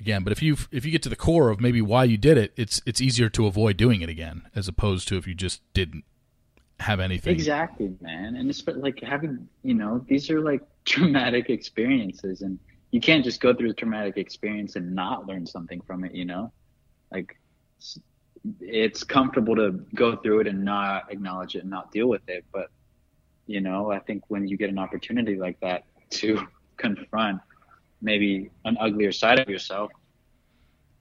[0.00, 0.24] again.
[0.24, 2.52] But if you if you get to the core of maybe why you did it,
[2.56, 6.04] it's it's easier to avoid doing it again as opposed to if you just didn't
[6.80, 7.32] have anything.
[7.32, 8.36] Exactly, man.
[8.36, 12.58] And it's like having you know these are like traumatic experiences, and
[12.90, 16.14] you can't just go through a traumatic experience and not learn something from it.
[16.14, 16.52] You know,
[17.12, 17.38] like
[18.60, 22.44] it's comfortable to go through it and not acknowledge it and not deal with it.
[22.52, 22.70] But
[23.46, 26.46] you know, I think when you get an opportunity like that to
[26.76, 27.40] confront
[28.00, 29.90] maybe an uglier side of yourself,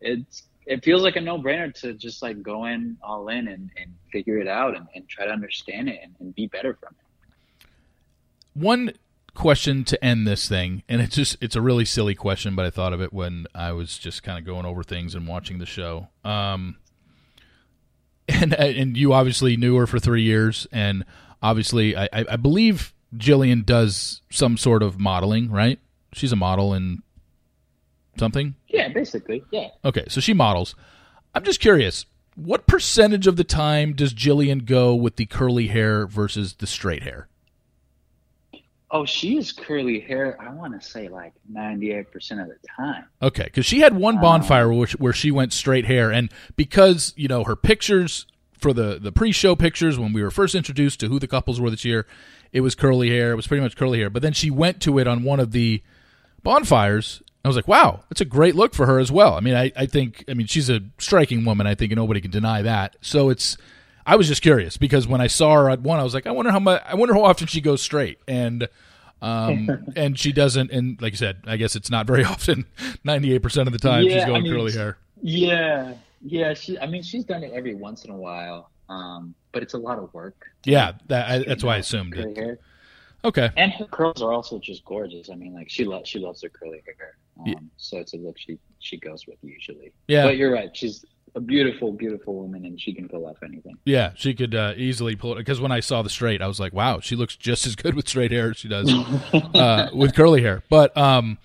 [0.01, 3.71] it's it feels like a no brainer to just like go in all in and,
[3.77, 6.93] and figure it out and, and try to understand it and, and be better from
[6.99, 7.67] it.
[8.53, 8.91] One
[9.33, 12.69] question to end this thing, and it's just it's a really silly question, but I
[12.69, 15.65] thought of it when I was just kind of going over things and watching the
[15.65, 16.09] show.
[16.25, 16.77] Um,
[18.27, 21.05] and and you obviously knew her for three years, and
[21.41, 25.79] obviously, I, I believe Jillian does some sort of modeling, right?
[26.13, 27.01] She's a model and
[28.17, 28.55] something.
[28.67, 29.69] Yeah, basically, yeah.
[29.85, 30.75] Okay, so she models.
[31.35, 32.05] I'm just curious,
[32.35, 37.03] what percentage of the time does Jillian go with the curly hair versus the straight
[37.03, 37.27] hair?
[38.89, 40.37] Oh, she is curly hair.
[40.39, 43.03] I want to say like ninety eight percent of the time.
[43.21, 47.13] Okay, because she had one bonfire um, where, where she went straight hair, and because
[47.17, 51.01] you know her pictures for the the pre show pictures when we were first introduced
[51.01, 52.07] to who the couples were this year,
[52.53, 53.31] it was curly hair.
[53.31, 54.09] It was pretty much curly hair.
[54.09, 55.83] But then she went to it on one of the
[56.47, 57.21] bonfires.
[57.43, 59.33] I was like, wow, that's a great look for her as well.
[59.33, 61.67] I mean, I, I think, I mean, she's a striking woman.
[61.67, 62.95] I think nobody can deny that.
[63.01, 63.57] So it's,
[64.05, 66.31] I was just curious because when I saw her at one, I was like, I
[66.31, 68.69] wonder how much, I wonder how often she goes straight, and
[69.21, 70.71] um, and she doesn't.
[70.71, 72.65] And like you said, I guess it's not very often.
[73.03, 74.97] Ninety eight percent of the time, yeah, she's going I mean, curly hair.
[75.21, 76.53] Yeah, yeah.
[76.53, 79.77] She, I mean, she's done it every once in a while, um, but it's a
[79.77, 80.51] lot of work.
[80.63, 82.37] Yeah, that, I, that's why I assumed it.
[82.37, 82.59] Hair.
[83.25, 83.49] Okay.
[83.57, 85.29] And her curls are also just gorgeous.
[85.29, 87.17] I mean, like she loves she loves her curly hair.
[87.39, 87.59] Um, yeah.
[87.77, 89.91] So it's a look she she goes with usually.
[90.07, 90.25] Yeah.
[90.25, 90.75] But you're right.
[90.75, 91.05] She's
[91.35, 93.77] a beautiful, beautiful woman, and she can pull off anything.
[93.85, 95.37] Yeah, she could uh, easily pull it.
[95.37, 97.93] Because when I saw the straight, I was like, wow, she looks just as good
[97.95, 98.91] with straight hair as she does
[99.33, 100.63] uh, with curly hair.
[100.69, 101.37] But um,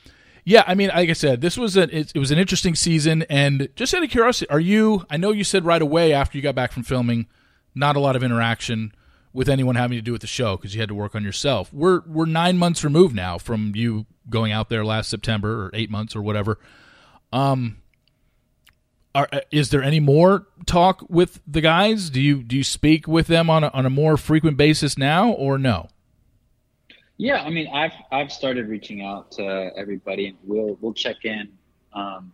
[0.45, 3.23] yeah, I mean, like I said, this was a it, it was an interesting season.
[3.29, 5.05] And just out of curiosity, are you?
[5.11, 7.27] I know you said right away after you got back from filming,
[7.75, 8.93] not a lot of interaction
[9.33, 11.73] with anyone having to do with the show because you had to work on yourself.
[11.73, 15.91] We're we're nine months removed now from you going out there last September or eight
[15.91, 16.59] months or whatever.
[17.33, 17.79] Um,
[19.15, 22.11] are, is there any more talk with the guys?
[22.11, 25.31] Do you do you speak with them on a, on a more frequent basis now,
[25.33, 25.89] or no?
[27.19, 31.49] Yeah, I mean, I've I've started reaching out to everybody, and we'll we'll check in.
[31.93, 32.33] Um,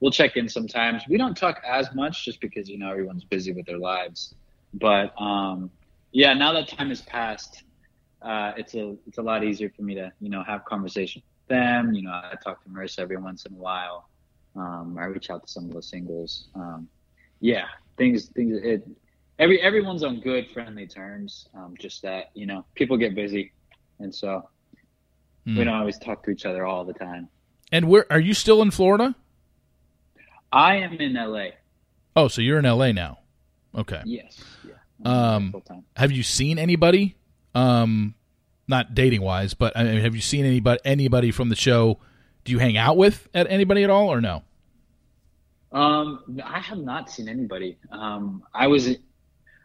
[0.00, 1.02] we'll check in sometimes.
[1.08, 4.34] We don't talk as much just because you know everyone's busy with their lives.
[4.74, 5.70] But um,
[6.12, 7.64] yeah, now that time has passed,
[8.22, 11.48] uh, it's a it's a lot easier for me to you know have conversation with
[11.48, 11.94] them.
[11.94, 14.08] You know, I talk to Marissa every once in a while.
[14.56, 16.48] Um, I reach out to some of the singles.
[16.54, 16.88] Um,
[17.40, 18.86] yeah, things things it
[19.38, 21.48] every everyone's on good friendly terms.
[21.54, 23.52] Um, just that you know people get busy,
[23.98, 24.48] and so
[25.46, 25.56] mm.
[25.56, 27.28] we don't always talk to each other all the time.
[27.72, 29.14] And where are you still in Florida?
[30.52, 31.50] I am in LA.
[32.16, 33.18] Oh, so you're in LA now?
[33.74, 34.02] Okay.
[34.04, 34.42] Yes.
[34.66, 34.74] Yeah.
[35.04, 35.54] Um,
[35.96, 37.16] have you seen anybody?
[37.54, 38.14] Um,
[38.68, 41.98] not dating wise, but I mean, have you seen anybody anybody from the show?
[42.44, 44.42] Do you hang out with at anybody at all, or no?
[45.72, 47.78] Um, I have not seen anybody.
[47.90, 48.88] Um, I was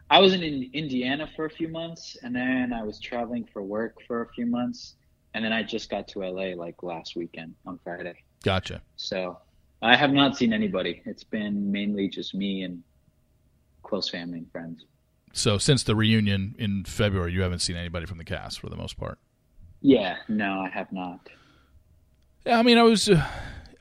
[0.10, 3.98] I was in Indiana for a few months, and then I was traveling for work
[4.08, 4.96] for a few months,
[5.34, 8.16] and then I just got to LA like last weekend on Friday.
[8.44, 8.82] Gotcha.
[8.98, 9.40] So
[9.82, 11.02] I have not seen anybody.
[11.06, 12.84] It's been mainly just me and
[13.84, 14.86] close family and friends.
[15.36, 18.78] So since the reunion in February, you haven't seen anybody from the cast for the
[18.78, 19.20] most part.
[19.82, 21.28] Yeah, no, I have not.
[22.46, 23.22] Yeah, I mean, I was, uh,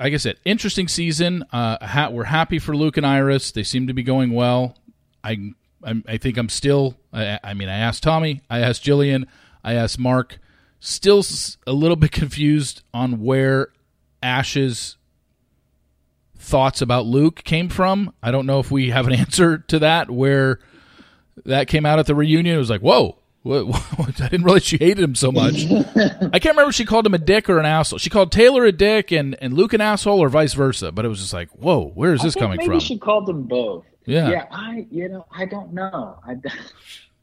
[0.01, 1.45] like I said, interesting season.
[1.53, 3.53] Uh, ha- we're happy for Luke and Iris.
[3.53, 4.77] They seem to be going well.
[5.23, 5.53] I,
[5.85, 6.97] I, I think I'm still.
[7.13, 9.25] I, I mean, I asked Tommy, I asked Jillian,
[9.63, 10.41] I asked Mark.
[10.81, 11.25] Still
[11.69, 13.69] a little bit confused on where
[14.21, 14.97] Ash's
[16.37, 18.13] thoughts about Luke came from.
[18.25, 20.11] I don't know if we have an answer to that.
[20.11, 20.59] Where
[21.45, 23.19] that came out at the reunion, it was like, whoa.
[23.43, 23.67] What,
[23.97, 25.65] what, I didn't realize she hated him so much.
[25.67, 27.99] I can't remember if she called him a dick or an asshole.
[27.99, 30.93] She called Taylor a dick and, and Luke an asshole or vice versa.
[30.93, 32.81] But it was just like, whoa, where is this coming maybe from?
[32.81, 33.85] she called them both.
[34.07, 34.31] Yeah.
[34.31, 34.45] Yeah.
[34.51, 36.19] I, you know, I don't know.
[36.27, 36.37] I,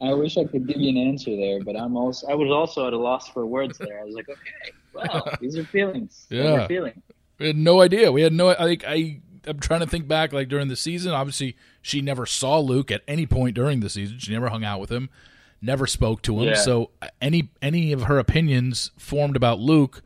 [0.00, 2.86] I wish I could give you an answer there, but I'm also, I was also
[2.86, 4.00] at a loss for words there.
[4.00, 6.26] I was like, okay, well, these are feelings.
[6.30, 6.68] Yeah.
[6.68, 7.02] feelings.
[7.38, 8.12] We had no idea.
[8.12, 8.50] We had no.
[8.50, 9.20] I think I.
[9.44, 11.12] I'm trying to think back, like during the season.
[11.12, 14.18] Obviously, she never saw Luke at any point during the season.
[14.18, 15.10] She never hung out with him,
[15.60, 16.48] never spoke to him.
[16.48, 16.54] Yeah.
[16.54, 20.02] So any any of her opinions formed about Luke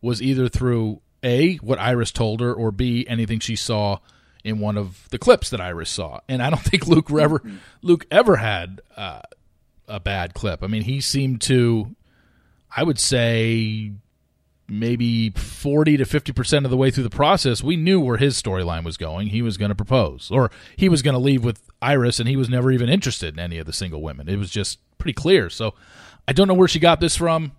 [0.00, 3.98] was either through a what Iris told her, or b anything she saw
[4.44, 6.20] in one of the clips that Iris saw.
[6.28, 7.56] And I don't think Luke ever mm-hmm.
[7.82, 9.20] Luke ever had uh,
[9.86, 10.62] a bad clip.
[10.62, 11.94] I mean, he seemed to.
[12.74, 13.92] I would say
[14.68, 18.84] maybe 40 to 50% of the way through the process, we knew where his storyline
[18.84, 19.28] was going.
[19.28, 22.36] He was going to propose, or he was going to leave with Iris, and he
[22.36, 24.28] was never even interested in any of the single women.
[24.28, 25.48] It was just pretty clear.
[25.50, 25.74] So
[26.26, 27.52] I don't know where she got this from.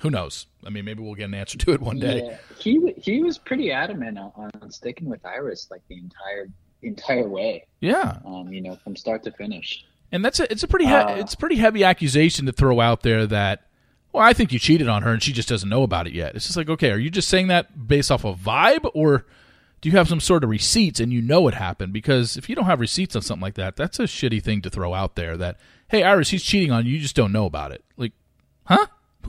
[0.00, 0.46] Who knows?
[0.64, 2.22] I mean, maybe we'll get an answer to it one day.
[2.24, 2.36] Yeah.
[2.58, 6.48] He he was pretty adamant on, on sticking with Iris like the entire
[6.82, 7.66] entire way.
[7.80, 8.18] Yeah.
[8.24, 9.84] Um, you know, from start to finish.
[10.10, 12.80] And that's a it's a pretty he- uh, it's a pretty heavy accusation to throw
[12.80, 13.66] out there that
[14.12, 16.34] well, I think you cheated on her and she just doesn't know about it yet.
[16.34, 19.24] It's just like, okay, are you just saying that based off of vibe or
[19.80, 21.92] do you have some sort of receipts and you know it happened?
[21.92, 24.70] Because if you don't have receipts on something like that, that's a shitty thing to
[24.70, 25.58] throw out there that,
[25.88, 27.84] hey, Iris, he's cheating on you, you just don't know about it.
[27.96, 28.12] Like,
[28.64, 28.86] huh?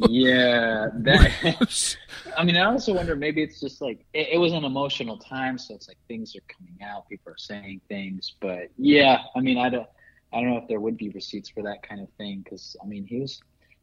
[0.09, 0.87] yeah.
[0.95, 1.97] That,
[2.37, 5.57] I mean, I also wonder maybe it's just like, it, it was an emotional time.
[5.57, 8.33] So it's like things are coming out, people are saying things.
[8.39, 9.87] But yeah, I mean, I don't.
[10.33, 12.87] I don't know if there would be receipts for that kind of thing because I
[12.87, 13.41] mean he was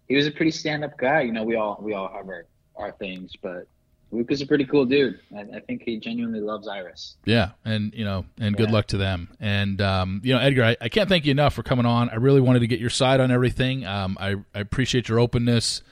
[0.09, 1.23] he was a pretty stand up guy.
[1.23, 2.47] You know, we all we all have our,
[2.77, 3.67] our things, but
[4.11, 5.21] Luke is a pretty cool dude.
[5.37, 7.17] I, I, think he genuinely loves Iris.
[7.25, 9.29] Yeah, and you know, and good luck to them.
[9.39, 12.09] And um, you know, Edgar, I, I, can't thank you enough for coming on.
[12.09, 13.85] I really wanted to get your side on everything.
[13.85, 15.83] Um, I, I appreciate your openness,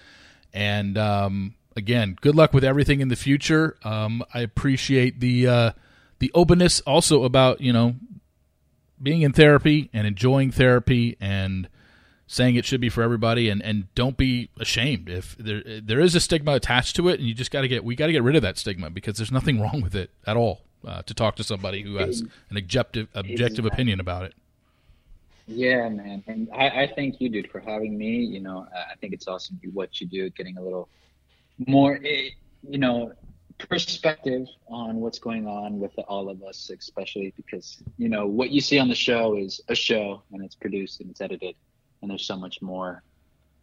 [0.54, 3.76] and um, again, good luck with everything in the future.
[3.84, 5.70] Um, I appreciate the uh,
[6.18, 7.96] the openness also about you know
[9.02, 11.68] being in therapy and enjoying therapy and
[12.26, 15.08] saying it should be for everybody and, and don't be ashamed.
[15.08, 17.84] If there there is a stigma attached to it and you just got to get
[17.84, 20.36] we got to get rid of that stigma because there's nothing wrong with it at
[20.36, 23.68] all uh, to talk to somebody who has an objective objective exactly.
[23.68, 24.34] opinion about it.
[25.46, 29.12] Yeah man and I, I thank you dude for having me you know i think
[29.12, 30.88] it's awesome what you do getting a little
[31.68, 32.30] more eh,
[32.68, 33.12] you know
[33.58, 38.60] perspective on what's going on with all of us especially because you know what you
[38.60, 41.54] see on the show is a show and it's produced and it's edited
[42.02, 43.02] and there's so much more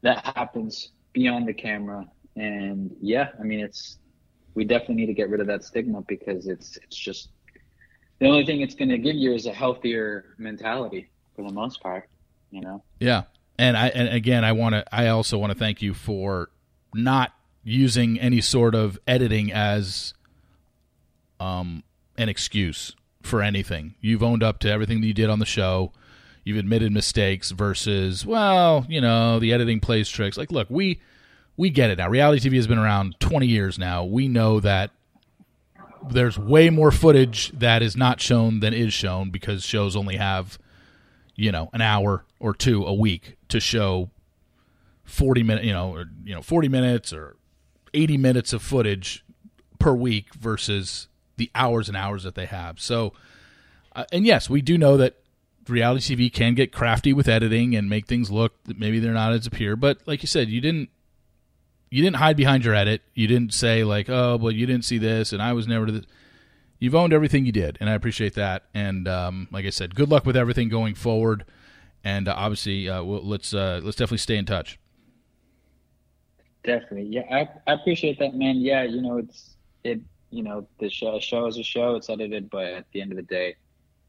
[0.01, 2.05] that happens beyond the camera.
[2.35, 3.97] And yeah, I mean, it's
[4.53, 7.29] we definitely need to get rid of that stigma because it's it's just
[8.19, 11.81] the only thing it's going to give you is a healthier mentality for the most
[11.81, 12.09] part.
[12.51, 12.83] You know.
[12.99, 13.23] Yeah,
[13.57, 14.85] and I and again, I want to.
[14.93, 16.49] I also want to thank you for
[16.93, 20.13] not using any sort of editing as
[21.39, 21.83] um
[22.17, 23.95] an excuse for anything.
[24.01, 25.93] You've owned up to everything that you did on the show.
[26.43, 30.37] You've admitted mistakes versus, well, you know, the editing plays tricks.
[30.37, 30.99] Like, look, we
[31.55, 32.09] we get it now.
[32.09, 34.03] Reality TV has been around 20 years now.
[34.03, 34.91] We know that
[36.09, 40.57] there's way more footage that is not shown than is shown because shows only have,
[41.35, 44.09] you know, an hour or two a week to show
[45.05, 47.37] 40 minutes, you know, or you know, 40 minutes or
[47.93, 49.23] 80 minutes of footage
[49.79, 52.79] per week versus the hours and hours that they have.
[52.79, 53.13] So,
[53.95, 55.22] uh, and yes, we do know that
[55.67, 59.33] reality TV can get crafty with editing and make things look that maybe they're not
[59.33, 59.75] as appear.
[59.75, 60.89] But like you said, you didn't
[61.93, 63.03] you didn't hide behind your edit.
[63.13, 66.05] You didn't say like, oh, well, you didn't see this, and I was never this.
[66.79, 68.63] You've owned everything you did, and I appreciate that.
[68.73, 71.45] And um, like I said, good luck with everything going forward.
[72.03, 74.79] And uh, obviously, uh, we'll, let's uh, let's definitely stay in touch.
[76.63, 78.55] Definitely, yeah, I, I appreciate that, man.
[78.57, 80.01] Yeah, you know, it's it,
[80.31, 81.95] you know, the show, show is a show.
[81.95, 83.55] It's edited, but at the end of the day,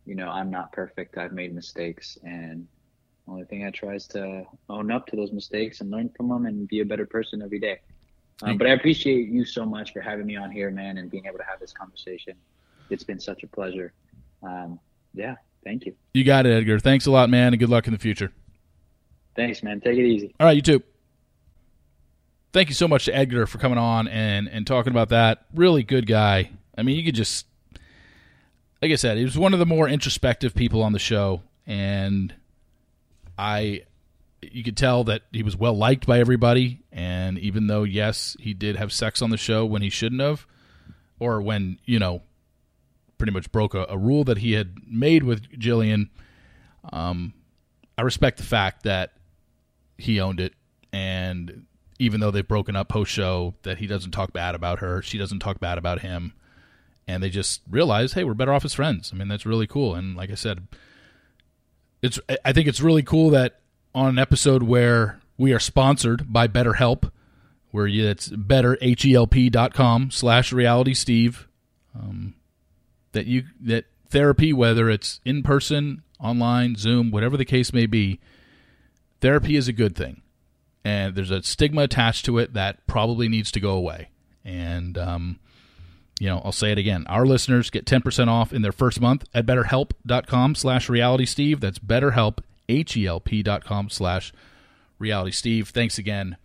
[0.06, 1.16] you know, I'm not perfect.
[1.18, 2.66] I've made mistakes, and
[3.26, 6.28] the only thing I try is to own up to those mistakes and learn from
[6.28, 7.80] them and be a better person every day.
[8.42, 11.26] Um, but I appreciate you so much for having me on here, man, and being
[11.26, 12.34] able to have this conversation.
[12.90, 13.92] It's been such a pleasure.
[14.42, 14.78] Um,
[15.14, 15.94] yeah, thank you.
[16.12, 16.78] You got it, Edgar.
[16.78, 18.32] Thanks a lot, man, and good luck in the future.
[19.36, 19.80] Thanks, man.
[19.80, 20.34] Take it easy.
[20.38, 20.82] All right, you too.
[22.52, 25.46] Thank you so much to Edgar for coming on and and talking about that.
[25.54, 26.50] Really good guy.
[26.76, 27.46] I mean, you could just
[28.84, 32.34] like I said, he was one of the more introspective people on the show, and
[33.38, 33.84] I
[34.42, 36.82] you could tell that he was well liked by everybody.
[36.92, 40.46] And even though yes, he did have sex on the show when he shouldn't have,
[41.18, 42.20] or when you know,
[43.16, 46.10] pretty much broke a, a rule that he had made with Jillian.
[46.92, 47.32] Um,
[47.96, 49.14] I respect the fact that
[49.96, 50.52] he owned it,
[50.92, 51.64] and
[51.98, 55.16] even though they've broken up post show, that he doesn't talk bad about her, she
[55.16, 56.34] doesn't talk bad about him,
[57.06, 59.10] and they just realize, hey, we're better off as friends.
[59.12, 59.94] I mean, that's really cool.
[59.94, 60.66] And like I said,
[62.02, 63.60] it's I think it's really cool that
[63.94, 67.10] on an episode where we are sponsored by BetterHelp,
[67.70, 71.48] where you, it's betterhelp.com slash reality steve,
[71.94, 72.34] um,
[73.12, 78.20] that you that therapy, whether it's in person, online, Zoom, whatever the case may be,
[79.20, 80.22] therapy is a good thing
[80.84, 84.10] and there's a stigma attached to it that probably needs to go away.
[84.44, 85.40] And um,
[86.20, 87.04] you know, I'll say it again.
[87.08, 91.60] Our listeners get 10% off in their first month at betterhelp.com slash reality steve.
[91.60, 92.38] That's betterhelp,
[92.68, 94.32] H-E-L-P dot com slash
[94.98, 95.70] reality steve.
[95.70, 96.36] Thanks again,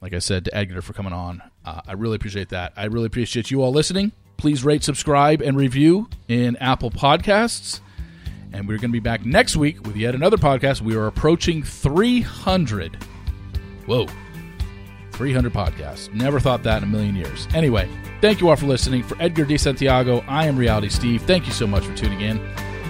[0.00, 1.42] like I said, to Edgar for coming on.
[1.64, 2.72] Uh, I really appreciate that.
[2.76, 4.12] I really appreciate you all listening.
[4.36, 7.80] Please rate, subscribe, and review in Apple Podcasts.
[8.52, 10.80] And we're going to be back next week with yet another podcast.
[10.80, 12.96] We are approaching 300
[13.86, 14.06] Whoa.
[15.20, 16.10] 300 podcasts.
[16.14, 17.46] Never thought that in a million years.
[17.54, 17.90] Anyway,
[18.22, 19.02] thank you all for listening.
[19.02, 21.20] For Edgar De Santiago, I am Reality Steve.
[21.24, 22.38] Thank you so much for tuning in.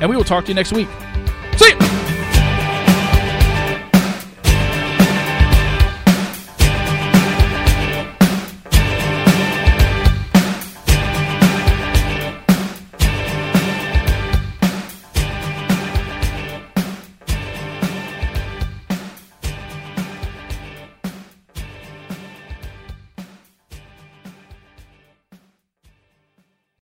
[0.00, 0.86] And we will talk to you next week.
[1.56, 2.09] See you!